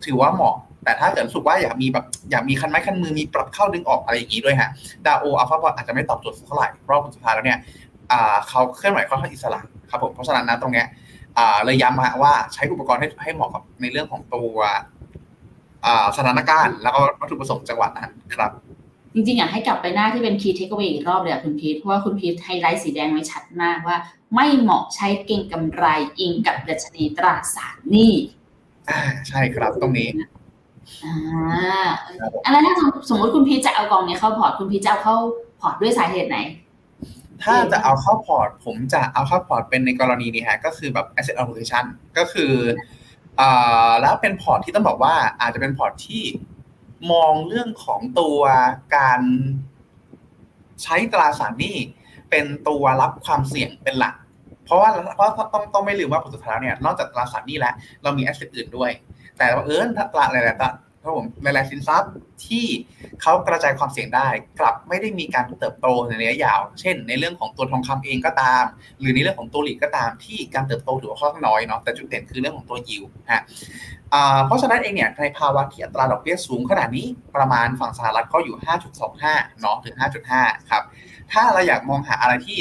[0.04, 4.70] ถือว่าเหมาะ แต่ถ้าเกิดรู้สึกว่าอยากมีแบบอยากมีคันไม้คันมือมีปรับเข้าดึงออกอะไรอย่างนี้ด้วยฮะ
[5.06, 7.58] ดาวอัลฟาบอลอาจจะไม่ตอบโจทย์เท่าไหร่ราะผลสุดท้ายแล้วเนี่ย
[8.48, 10.86] เขาเคลื่อนไหวค่อนข้างอิสระครับผมเพราะฉะนั้นนะตรงเนี้ย
[11.64, 14.58] เลยย้ำว่าใช้อุปกรณ์ให้ให้เหมาะกับในเรื่องของตัว
[16.16, 18.50] สถานการณ์แล้วก็วัตถุประสงค์จังหวะนั้นครับ
[19.14, 23.96] จริงๆ อยากให้กลับไปหน้าที่เป็น key takeaway อีกรอบเลยอะคุณพีทเพราะว่าคุณพีทไฮไลท์สีแดงไว้ชัดมากว่า
[24.34, 25.84] ไม่เหมาะใช้เก่งกำไร
[26.18, 28.12] อิงกับดัชนีตราสารหนี้
[28.90, 30.08] อ่าใช่ครับตรงนี้
[31.04, 31.88] อ่า
[32.44, 32.74] อันนั้นถ้า
[33.10, 35.16] สมมติคุณพีทจะเอากองนี้เข้าพอร์ตคุณพีทจะเอาเข้า
[35.60, 36.38] พอร์ตด้วยสาเหตุไหน
[37.42, 41.84] ถ้าจะเอาเข้าพอร์ต ผมจะเอาเข้าพอร์ตเป็นในกรณีนี้ฮะก็คือแบบ asset allocation
[42.18, 42.52] ก็คือ
[44.00, 46.22] แล้วเป็นพอร์ตที่ต้องบอกว่าอาจจะเป็นพอร์ตที่
[47.12, 48.40] มองเรื่องของตัว
[48.96, 49.20] การ
[50.82, 51.76] ใช้ตราสารหนี้
[52.30, 54.14] เป็นตัวรับความเสี่ยงเป็นหลัก
[54.64, 58.90] เพราะว่าเพราะต้องต้องไม่ลืมว่าผลสุดท้ายเนี่ยนอกจากตราสารหนี้แล้วเรามีแอสเซทอื่นด้วย
[59.38, 60.62] แต่ว่าเออถ้าตราอะไรๆ
[61.04, 62.12] ครับผมหลาย ๆ สินทรัพย์
[62.46, 62.66] ที่
[63.22, 64.28] เขากระจายความเสี่ยงได้
[64.60, 68.64] กลับไม่ได้มีการเติบโตในระยะยาว เช่น ในเรื่องของตัวทองคำเองก็ตาม
[69.00, 73.42] หรือในเรื่องของตัวหลีกก็ตาม ที่การเติบโตถือว่าค่อนข้างน้อยเนาะแต่จุดเด่นคือเรื่องของตัวยิวฮะ
[74.46, 78.56] เพราะฉะนั้นเองเนี่ยในภาวะที่อัตราดอกเบี้ยสูงขนาดนี้ประมาณฝั่งสหรัฐก็อยู่
[79.08, 79.96] 5.25เนาะถึง
[80.32, 80.82] 5.5 ครับ
[81.32, 82.58] ถ้าเราอยากมองหาอะไรที่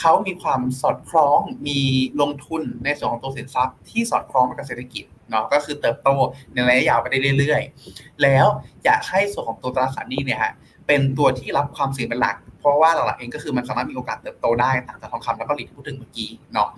[0.00, 1.80] เขามีความสอดคล้องมี
[2.20, 6.08] ลงทุนในส่วนของตัวสินทรัพย์ที่สอดคล้องกับเศรษฐกิจ เนาะก็คือเติบโต
[6.52, 8.46] ในระยะยาวไปได้เรื่อยๆ แล้ว
[8.84, 10.52] อยากให้ส่วนของตัวตราสารหนี้เนี่ยฮะ
[10.86, 16.68] เป็นตัวที่รับความเสี่ยงเป็นหลัก เพราะว่าหลักๆเองก็คือมันสามารถมีโอกาสเติบโตได้ต่างจากทองคำแล้วก็หลีกที่พูดถึงเมื่อกี้เนาะ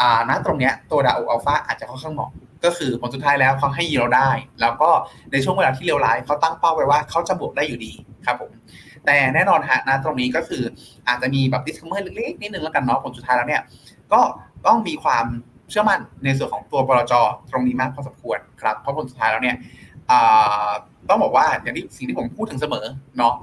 [0.00, 2.30] อ่าณตรงเนี้ยตัวดาวอัลฟาอาจจะค่อนข้างเหมาะ
[2.64, 4.90] ก็คือผลสุดท้ายแล้วเขาให้ยีเราได้ แล้วก็
[5.32, 7.92] ในช่วงเวลาที่เลวร้ายเขาตั้งเป้าไว้ว่าเขาจะบวกได้อยู่ดี
[8.26, 8.50] ครับผม
[9.06, 10.62] แต่แน่นอนฮะนะตรงนี้ก็คือ
[11.08, 13.62] อาจจะมีแบบดิสคัมเมอร์เล็กๆนิดนึงแล้วกันเนาะผลสุดท้ายแล้วเนี่ย
[14.12, 14.20] ก็
[14.66, 15.26] ต้องมีความ
[15.72, 17.12] เชื่อมั่นในส่วนของตัวบลจ
[17.50, 19.56] ตรงนี้มากพอสมควรครับ เพราะผลสุดท้ายแล้วเนี่ย
[21.08, 22.84] ต้องบอกว่าอย่างที่สิ่งที่ผมพูดถึงเสมอ
[23.18, 23.34] เนาะ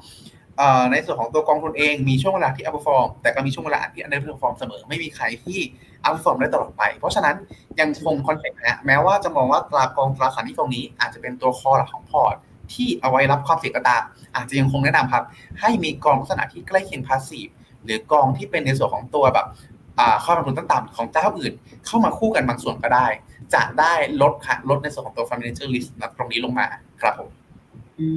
[0.92, 5.60] ในส่วนของตัวกองทุนเองมีช่วงเวลาที่อัพฟอร์มแต่ก็มีช่วงเวลาที่อันเดอร์ฟอร์มเสมอไม่มีใครที่
[6.06, 7.36] อัพฟอร์มได้ตลอดไป เพราะฉะนั้น
[7.80, 12.36] ยังคงคอนเซ็ปต์นะแม้ว่าจะมองว่าตรากองตราสารนี้ตรงนี้ อาจจะเป็นตัวคอหลักของพอร์ต
[12.74, 14.04] ที่เอาไว้รับความเสี่ยงก็ตาม
[14.36, 15.24] อาจจะยังคงแนะนำครับ
[15.62, 17.48] ให้มีกองลักษณะที่ใกล้เคียงพาสซีฟ
[17.84, 19.48] หรือกองที่เป็นในส่วนของตัวแบบ
[20.24, 21.54] ข้อลงทุนต่ำของเจ้าอื่น
[21.86, 23.08] เข้ามาคู่กันบางส่วนก็ได้
[23.54, 26.68] จะได้ลดค่ะลดในส่วนของตัว financial risk ตรงนี้ลงมา
[27.02, 27.30] ครับผม
[28.00, 28.08] อื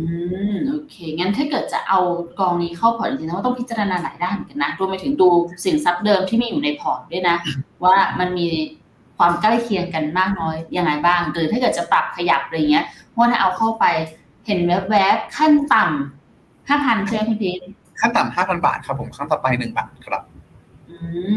[0.52, 2.00] มโอเค งั้นถ้าเกิดจะเอา
[2.40, 5.28] กองนี้เข้าพอร์ตจริงๆนะว่าต้องพิจารณาหลายด้านเหมือนกันนะรวมไปถึงดู
[5.64, 7.36] สินทรัพย์เดิมที่มีอยู่ในพอร์ตด้วยนะ
[7.84, 8.48] ว่ามันมี
[9.18, 13.84] ความใกล้เคียงกันมากน้อยยังไงบ้างหรือถ้าเกิดจะปรับขยับอะไรเงี้ยเพราะถ้าเอาเข้าไป
[14.46, 17.60] เห็นแวบๆขั้นต่ำห้าพันใช่ไหมคุณพีท
[18.00, 20.22] ขั้นต่ำห้าพันบาทครับครั้งต่อไปหนึ่งบาทครับ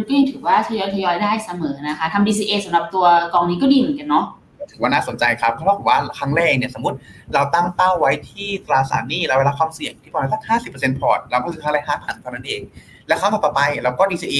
[0.07, 4.25] ก็ยังถือว่าทยอยทยอยได้เสมอนะคะทำ DCA สำหรับตัวกองนี้ก็ดีเหมือนกันเนาะ
[4.71, 6.97] ถือว่าน่าสนใจครับเพราะว่าครั้งแรกเนี่ยสมมติ
[7.33, 12.61] เราตั้งเป้าไว้ที่ตราสารหนี้เราเวลาความเสี่ยงที่ประมาณสักห้าสิบเปอร์เซ็นต์พอร์ตเราก็ซื้อครั้งแรกห้าพันเท่านั้นเอง
[13.07, 14.37] แล้วครั้งต่อไปเราก็ DCA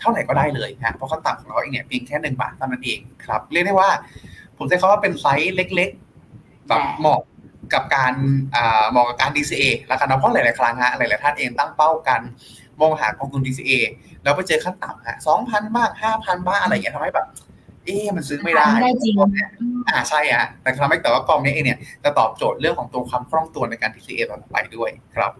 [0.00, 3.90] เท่าไหร่ก็ได้เลยฮะเพราะขั้นต่ำของเราเองเนี่ยเพียงแค่หนึ่งบาทเท่านั้นเองครับเรียกได้ว่า
[4.58, 7.20] ผมใช้คำว่าเป็นไซส์เล็กๆแบบเหมาะ
[7.74, 8.14] กับการ
[8.90, 12.20] เหมาะกับการ DCA แล้วกันนะเพราะหลายๆครั้งฮะหลายๆท่านเองตั้งเป้ากัน
[12.80, 13.72] มองหากองทุน DCA
[14.22, 17.26] แล้วไปเจอขั้นต่ำฮะสองพันบ้างห้าพันบ้างอะไรอย่างเงี้ยทำให้แบบ
[17.84, 19.14] เอ๊มันซื้อไม่ได้ไม่ได้จริง
[19.88, 25.32] อ่าใช่ฮะแต่ทำให้แต่ว่ากองนี้เองเนี่ยจะตอบโจทย์เรื่องของตัวความคล่องตัวในการ DCA ต่อไปด้วยครับ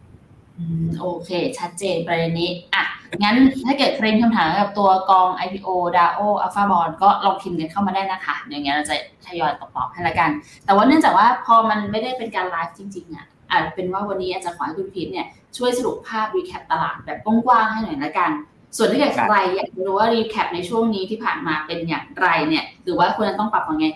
[1.01, 2.85] โอเค ชัดเจนประเด็นนี้อะ
[3.23, 8.95] งั้นถ้าเกิดใครมีคำถามกับตัวกอง IPO DAOL Alpha Bond ก็ลองพิมพ์กันเข้ามาได้นะคะอย่างเงี้ยเราจะ
[9.27, 10.31] ทยอยตอบให้ละกัน
[10.65, 15.27] แต่ว่าเนื่องจากว่าพอมันไม่ได้เป็นการไลฟ์จริงๆอะอาจเป็นว่าวันนี้อาจจะขอให้คุณพีทเนี่ย
[15.57, 18.31] ช่วยสรุปภาพ recap ตลาดแบบกว้างๆให้หน่อยละกัน
[18.77, 23.87] ส่วนถ้าเกิดใครอยากรู้ว่า recap ในช่วงนี้ที่ผ่านมาเป็นอย่างไรเนี่ย หรือว่าควรจะต้องปรับยังไง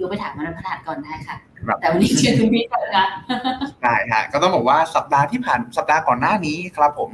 [0.00, 1.36] ยกไปถามมาพนัดก่อนได้ค่ะ
[1.80, 3.06] แต่วันนี้เชิญคุณพีทก่อนนะ
[3.82, 7.10] ได้ฮะก็ต้องบอกว่าสัปดาห์ที่ผ่านสัปดาห์ก่อนหน้านี้ครับผม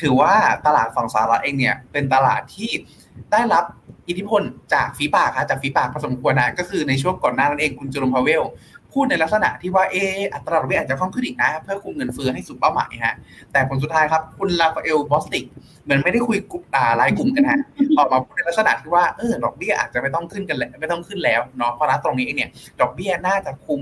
[0.00, 0.32] ถือว่า
[0.66, 2.70] ตลาดฝั่งสหรัฐเองเนี่ยเป็นตลาดที่
[3.32, 3.64] ได้รับ
[4.08, 4.42] อิทธิพล
[4.74, 8.42] จากฝีปากครับจากฝีปากผสมควรนะก็คือในช่วงก่อนหน้านั้นเองคุณจูรมพาเวล
[8.94, 13.14] พูดในลักษณะที่ว่าเอออัตราดอกเบี้ยอาจจะค่งขึ้นอีกนะ เพื่อคุมเงินเฟ้อให้สุดเป้าหมายฮะ
[13.52, 15.44] แต่ผลสุดท้ายครับคุณลาฟาเอลบอสติก
[15.84, 16.64] เหมือนไม่ได้คุยกลุ่ม
[17.00, 17.60] รายกลุ่มกันฮะ
[17.98, 22.48] ออกมาพูดในลักษณะที่ว่าเออดอกเบี้ยอาจจะไม่ต้องขึ้นกันแล้วไม่ต้องขึ้นแล้วเนาะเพราะนั้นตรงนี้เนี่ย
[22.80, 23.80] ดอกเบี้ยน่าจะคุม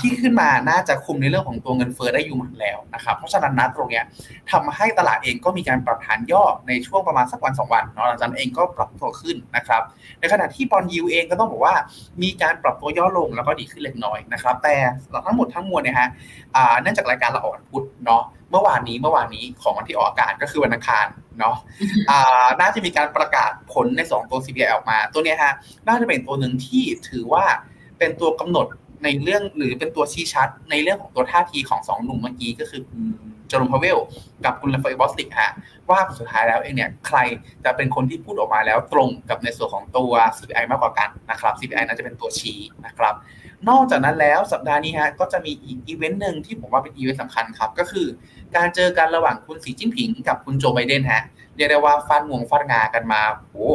[0.00, 4.04] ที่ขึ้นมาน่าจะคุมในเรื่องของตัวเงินเฟ้อได้อยู่หมดแล้วนะครับเพราะฉะนั้นนะตรงเนี้ย
[4.50, 9.82] ทำให้ตลาดเองก็มีการปรับฐานย่อในช่วงประมาณสักวันสองวันเนาะหลังจากนั้นเองก็ปรับตัวขึ้นนะครับ
[10.20, 11.74] ในขณะที่บอลยูเองก็ต้องบอกว่า
[12.22, 14.74] มีการปรับตัวย่อลงแล้วก็ดีขึ้นเล็กน้อยนะครับแต่
[15.26, 16.08] ทั้งหมดทั้งมวลเนี่ยฮะ
[16.80, 21.06] เนื่องจากรายการเราออกวันพุธเนาะเมื่อวานนี้เมื่อวานนี้ของวันที่ออกอากาศก็คือวันอังคาร
[21.38, 21.56] เนาะ
[22.60, 25.54] น่าจะมีการประกาศผลใน 2 ตัว CPI ออกมา ตัวนี้ฮะ
[25.86, 27.44] น่าจะเป็นตัวหนึ่งที่ถือว่า
[27.98, 28.66] เป็นตัวกำหนด
[29.04, 32.82] ในเรื่องหรือเป็นตัวชี้ชัด ในเรื่องของตัวท่าทีของสองหนุ่มเมื่อกี้ก็คือ
[33.50, 33.98] เจอโรมพาวเวล
[34.44, 35.52] กับคุณราฟาเอลบอสติกฮะ
[35.88, 37.18] ว่าสุดท้ายแล้วเองเนี่ยใคร
[37.64, 43.14] จะเป็นคนที่พูดออกมาแล้วตรงกับในส่วนของตัว CPI มากกว่ากันนะครับ CPI น่าจะเป็นตัวชี้นะครับ
[43.68, 48.06] นอกจากนั้นแล้วสัปดาห์นี้ฮะก็จะมีอีกอีเวนต์หนึ่งที่ผมว่าเป็นอีเวนต์สำคัญครับ ก็คือ
[48.56, 51.22] การเจอกันระหว่างคุณสีจิ้นผิงกับคุณโจไบเดนฮะ
[51.56, 53.20] เรียกได้ว่าฟาดงวงฟาดงากันมา
[53.52, 53.68] โอ้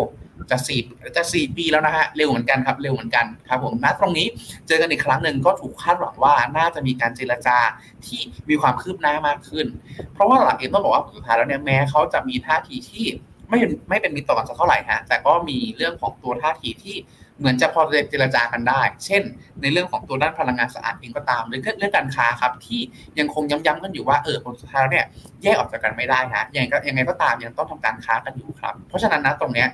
[0.52, 0.80] จะสี่
[1.16, 4.28] จะสี่ปีแล้วนะฮะเร็วเหมือนกันครับเร็วเหมือนกันครับผมณตรงนี้
[4.68, 7.58] เจอกันอีกครั้งหนึ่งก็ถูกคาดหวังว่าน่าจะมีการเจรจา
[8.06, 9.68] ที่มีความคืบหน้ามากขึ้น
[10.14, 13.06] เพราะว่าหลักเองต้องบอกว่าสุดท้ายแล้วเนี่ยแม้เขาจะมีท่าทีที่
[13.50, 16.96] ไม่ไม่เป็นมิตรต่อกันสักเท่าไหร่ฮะแต่ก็มีเรื่องของตัวท่าทีที่
[17.40, 19.22] เหมือนจะพอเจรจากันได้ เช่น
[19.62, 22.82] ในเรื่องของตัวด้านพลังงานสะอาดเองก็ตามหรือเรื่องการค้าครับที่
[23.20, 25.06] ยังคงย้ำๆกันอยู่ว่าเออผลสุดท้ายเนี่ย
[25.44, 29.68] แยกออกจากกันไม่ได้ฮะยังไงก็ยังไงก็ตามยังต้องทำการค้ากันอยู่ครับ เพราะฉะนั้นนะตรงเนี้ย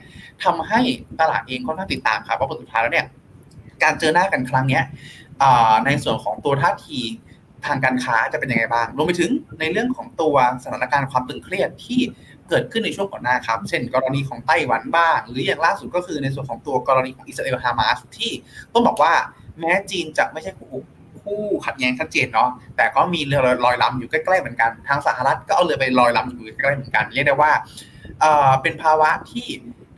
[0.44, 0.80] ทำให้
[1.22, 3.08] ตลาดเองค่อนข้างติดตามครับว่าผลสุดท้ายแล้วเนี่ย
[3.84, 4.84] การเจอหน้ากันครั้งเนี้ย
[5.86, 7.00] ในส่วนของตัวท่าที
[7.66, 12.02] ทางการค้าจะเป็นยังไงบ้าง รวมไปถึงในเรื่องของตัวสถานการณ์ความตึงเครียดที่
[12.50, 18.32] เกิดขึ้นในช่วงก่อนหน้าครับ เช่น กรณีของไต้หวันบ้าง หรืออย่างล่าสุดก็คือในส่วนของตัวกรณีของอิสราเอลฮามาสที่
[18.74, 19.14] ต้องบอกว่า
[19.60, 20.74] แม้จีนจะไม่ใช่คู่
[21.22, 27.52] คู่ขัดแย้งชัดเจนเนาะแต่ก็มีเรือลอยลำอยู่ใกล้ๆเหมือนกัน ทางสหรัฐก็เอาเรือไปลอยลำอยู่ใกล้ๆเหมือนกัน เรียกได้ว่า
[28.62, 29.48] เป็นภาวะที่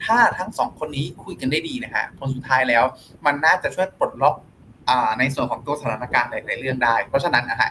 [0.06, 2.84] ถ้าทั้งสองคนนี้คุยกันได้ดีนะฮะผลสุดท้ายแล้ว
[3.26, 4.36] มันน่าจะช่วยปลดล็อก
[5.20, 7.70] ในส่วนของตัวสถานการณ์หลายๆเรื่องได้ เพราะฉะนั้นนะฮะ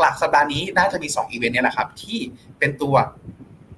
[0.00, 2.18] หลักๆสัปดาห์นี้น่าจะมี 2 อีเวนต์นี้แหละครับ ที่
[2.58, 2.94] เป็นตัว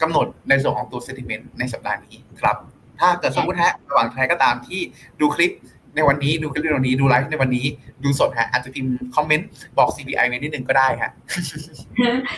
[0.03, 2.57] กำหนดในส่วนของตัวเซติเมนต์ในสัปดาห์นี้ครับ
[3.01, 4.81] ถ้าเกิดสมมติฮะระหว่างใครก็ตามที่
[5.21, 5.53] ดูคลิป
[5.97, 7.67] ในวันนี้ดูคลิปในวันนี้ดูไลฟ์ในวันนี้
[8.05, 11.11] ดูสดฮะอาจจะพิมพ์คอมเมนต์บอก CPI ไว้นิดนึงก็ได้ฮะ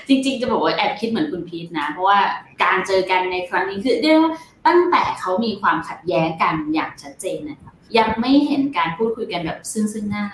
[0.09, 2.19] จริงๆ จะบอกว่าแอบคิดเหมือนคุณพีทนะ เพราะว่า
[2.65, 4.33] การเจอกันในครั้งนี้คือเรียกว่า
[4.67, 10.25] ตั้งแต่เขามีความขัดแย้งกันอย่างชัดเจนนะครับยังไม่เห็นการพูดคุยกันแบบซึ่งซึ่งหน้า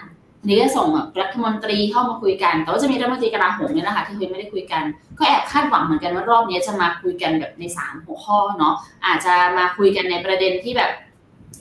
[0.46, 4.82] นี่ก็ส่งแบบรัฐมนตรีเข้ามาคุยกัน แต่ว่าจะมีรัฐมนตรีกลาโหมเนี่ยแหละค่ะที่คุยไม่ได้คุยกัน
[5.18, 8.74] ก็แอบคาดหวังเหมือนกันว่ารอบนี้จะมาคุยกันแบบในสามหัวข้อเนาะ
[9.06, 10.90] อาจจะมาคุยกันในประเด็นที่แบบ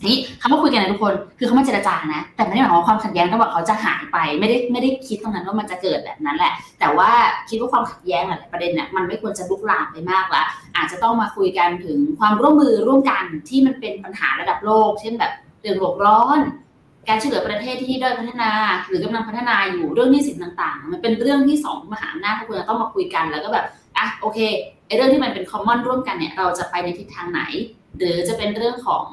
[0.06, 7.10] นี่คำว่าคุยกันนะทุกคนคือเขาไมาเจรจานะ แต่ไม่ได้หมายความว่าความขัดแย้งระหว่างเขาจะหายไป ไม่ได้ไม่ได้คิดตรงนั้นว่ามันจะเกิดแบบนั้นแหละ แต่ว่า
[7.50, 10.44] คิดว่าความขัดแย้งหลายประเด็นเนี่ยมันไม่ควรจะลุกลามไปมากละ
[10.76, 16.40] อาจจะต้องมาคุยกันถึงความร่วมมือร่วมกันที่มันเป็นปัญหาระดับโลก เช่นแบบเรื่องโลกร้อน
[17.08, 18.52] การช่วยเหลือประเทศที่ด้อยพัฒนา
[18.88, 23.66] หรือกำลังพัฒนาอยู่เรื่องนี้สินต่างๆ มันเป็นเรื่องที่สองมหาอำนาจทุกคนต้องมาคุยกันแล้วก็แบบ
[23.98, 24.40] อะโอเค
[24.88, 27.42] ไอเรื่องที่มันเป็นคอมมอนร่วมกันเนี่ยเราจะไปในทิศทางไหน
[27.98, 29.06] หรือจะเป็นเรื่องของ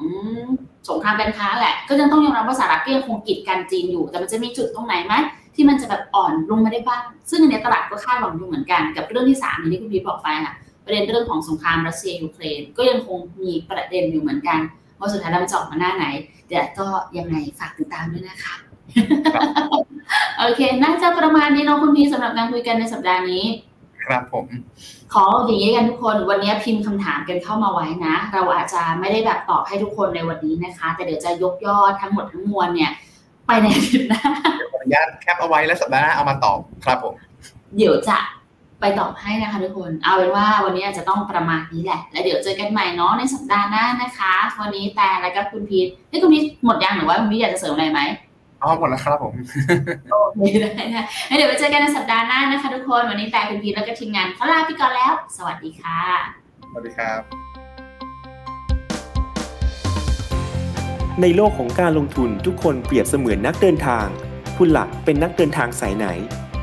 [0.89, 5.13] สงครามการค้าแหละ ก็ยังต้องยอมรับว่าสหรัฐก็ยังคงกีดกันจีนอยู่ แต่มันจะมีจุดตรงไหนไหม
[5.55, 10.53] ที่มันจะแบบอ่อนลงมาได้บ้าง ซึ่งอันนี้ตลาดก็คาดหวังอยู่เหมือนกันกับเรื่องที่สามที่คุณพีบอกไปค่ะ
[10.85, 14.59] ประเด็นเรื่องของสงครามรัสเซียยูเครนก็ยังคงมีประเด็นอยู่เหมือนกัน
[15.03, 16.05] ว่าสุดท้ายเราจะออกมาหน้าไหน
[16.47, 16.87] เดี๋ยวก็
[17.17, 18.55] ยังไงฝากติดตามด้วยนะคะ
[20.39, 23.43] โอเค น่าจะประมาณนี้เนาะคุณพีสำหรับการคุยกันในสัปดาห์นี้
[24.05, 24.45] ครับผม
[25.13, 32.91] ขออย่างนี้กันทุกคน วันนี้พิมพ์คำถามกันเข้ามาไว้นะ เราอาจจะไม่ได้แบบตอบให้ทุกคนในวันนี้นะคะ แต่เดี๋ยวจะยกยอดทั้งหมดทั้งมวลเนี่ย
[33.47, 34.21] ไปในอาทิตย์หน้า
[34.71, 37.13] ขออนุญาตแคปเอาไว้แล้วสัปดาห์หน้าเอามาตอบครับผม
[37.77, 38.17] เดี๋ยวจะ
[38.83, 47.99] ไปตอบให้นะคะทุกคน เอาเป็นว่าวันนี้อาจจะต้องประมาณนี้แหละ แล้วเดี๋ยวเจอกันใหม่เนาะในสัปดาห์หน้านะคะ วันนี้แต่แล้วก็คุณพีทนี่คุณพีทหมดยังหรือว่าคุณพีทอยากจะเสริมอะไรไหม
[48.63, 49.33] อ๋อหมดแล้วครับผม
[50.11, 55.99] โอเคได้นะงั้นเดี๋ยวไปเจอกันในสัปดาห์หน้านะคะ ทุกคนวันนี้แต่คุณพีทแล้วก็ทีมงานเขาลาไปก่อนแล้ว สวัสดีค่ะ
[56.69, 57.21] สวัสดีครับ
[61.21, 64.07] ในโลกของการลงทุนทุกคนเปรียบเสมือนนักเดินทาง
[64.57, 66.07] คุณหลักเป็นนักเดินทางสายไหน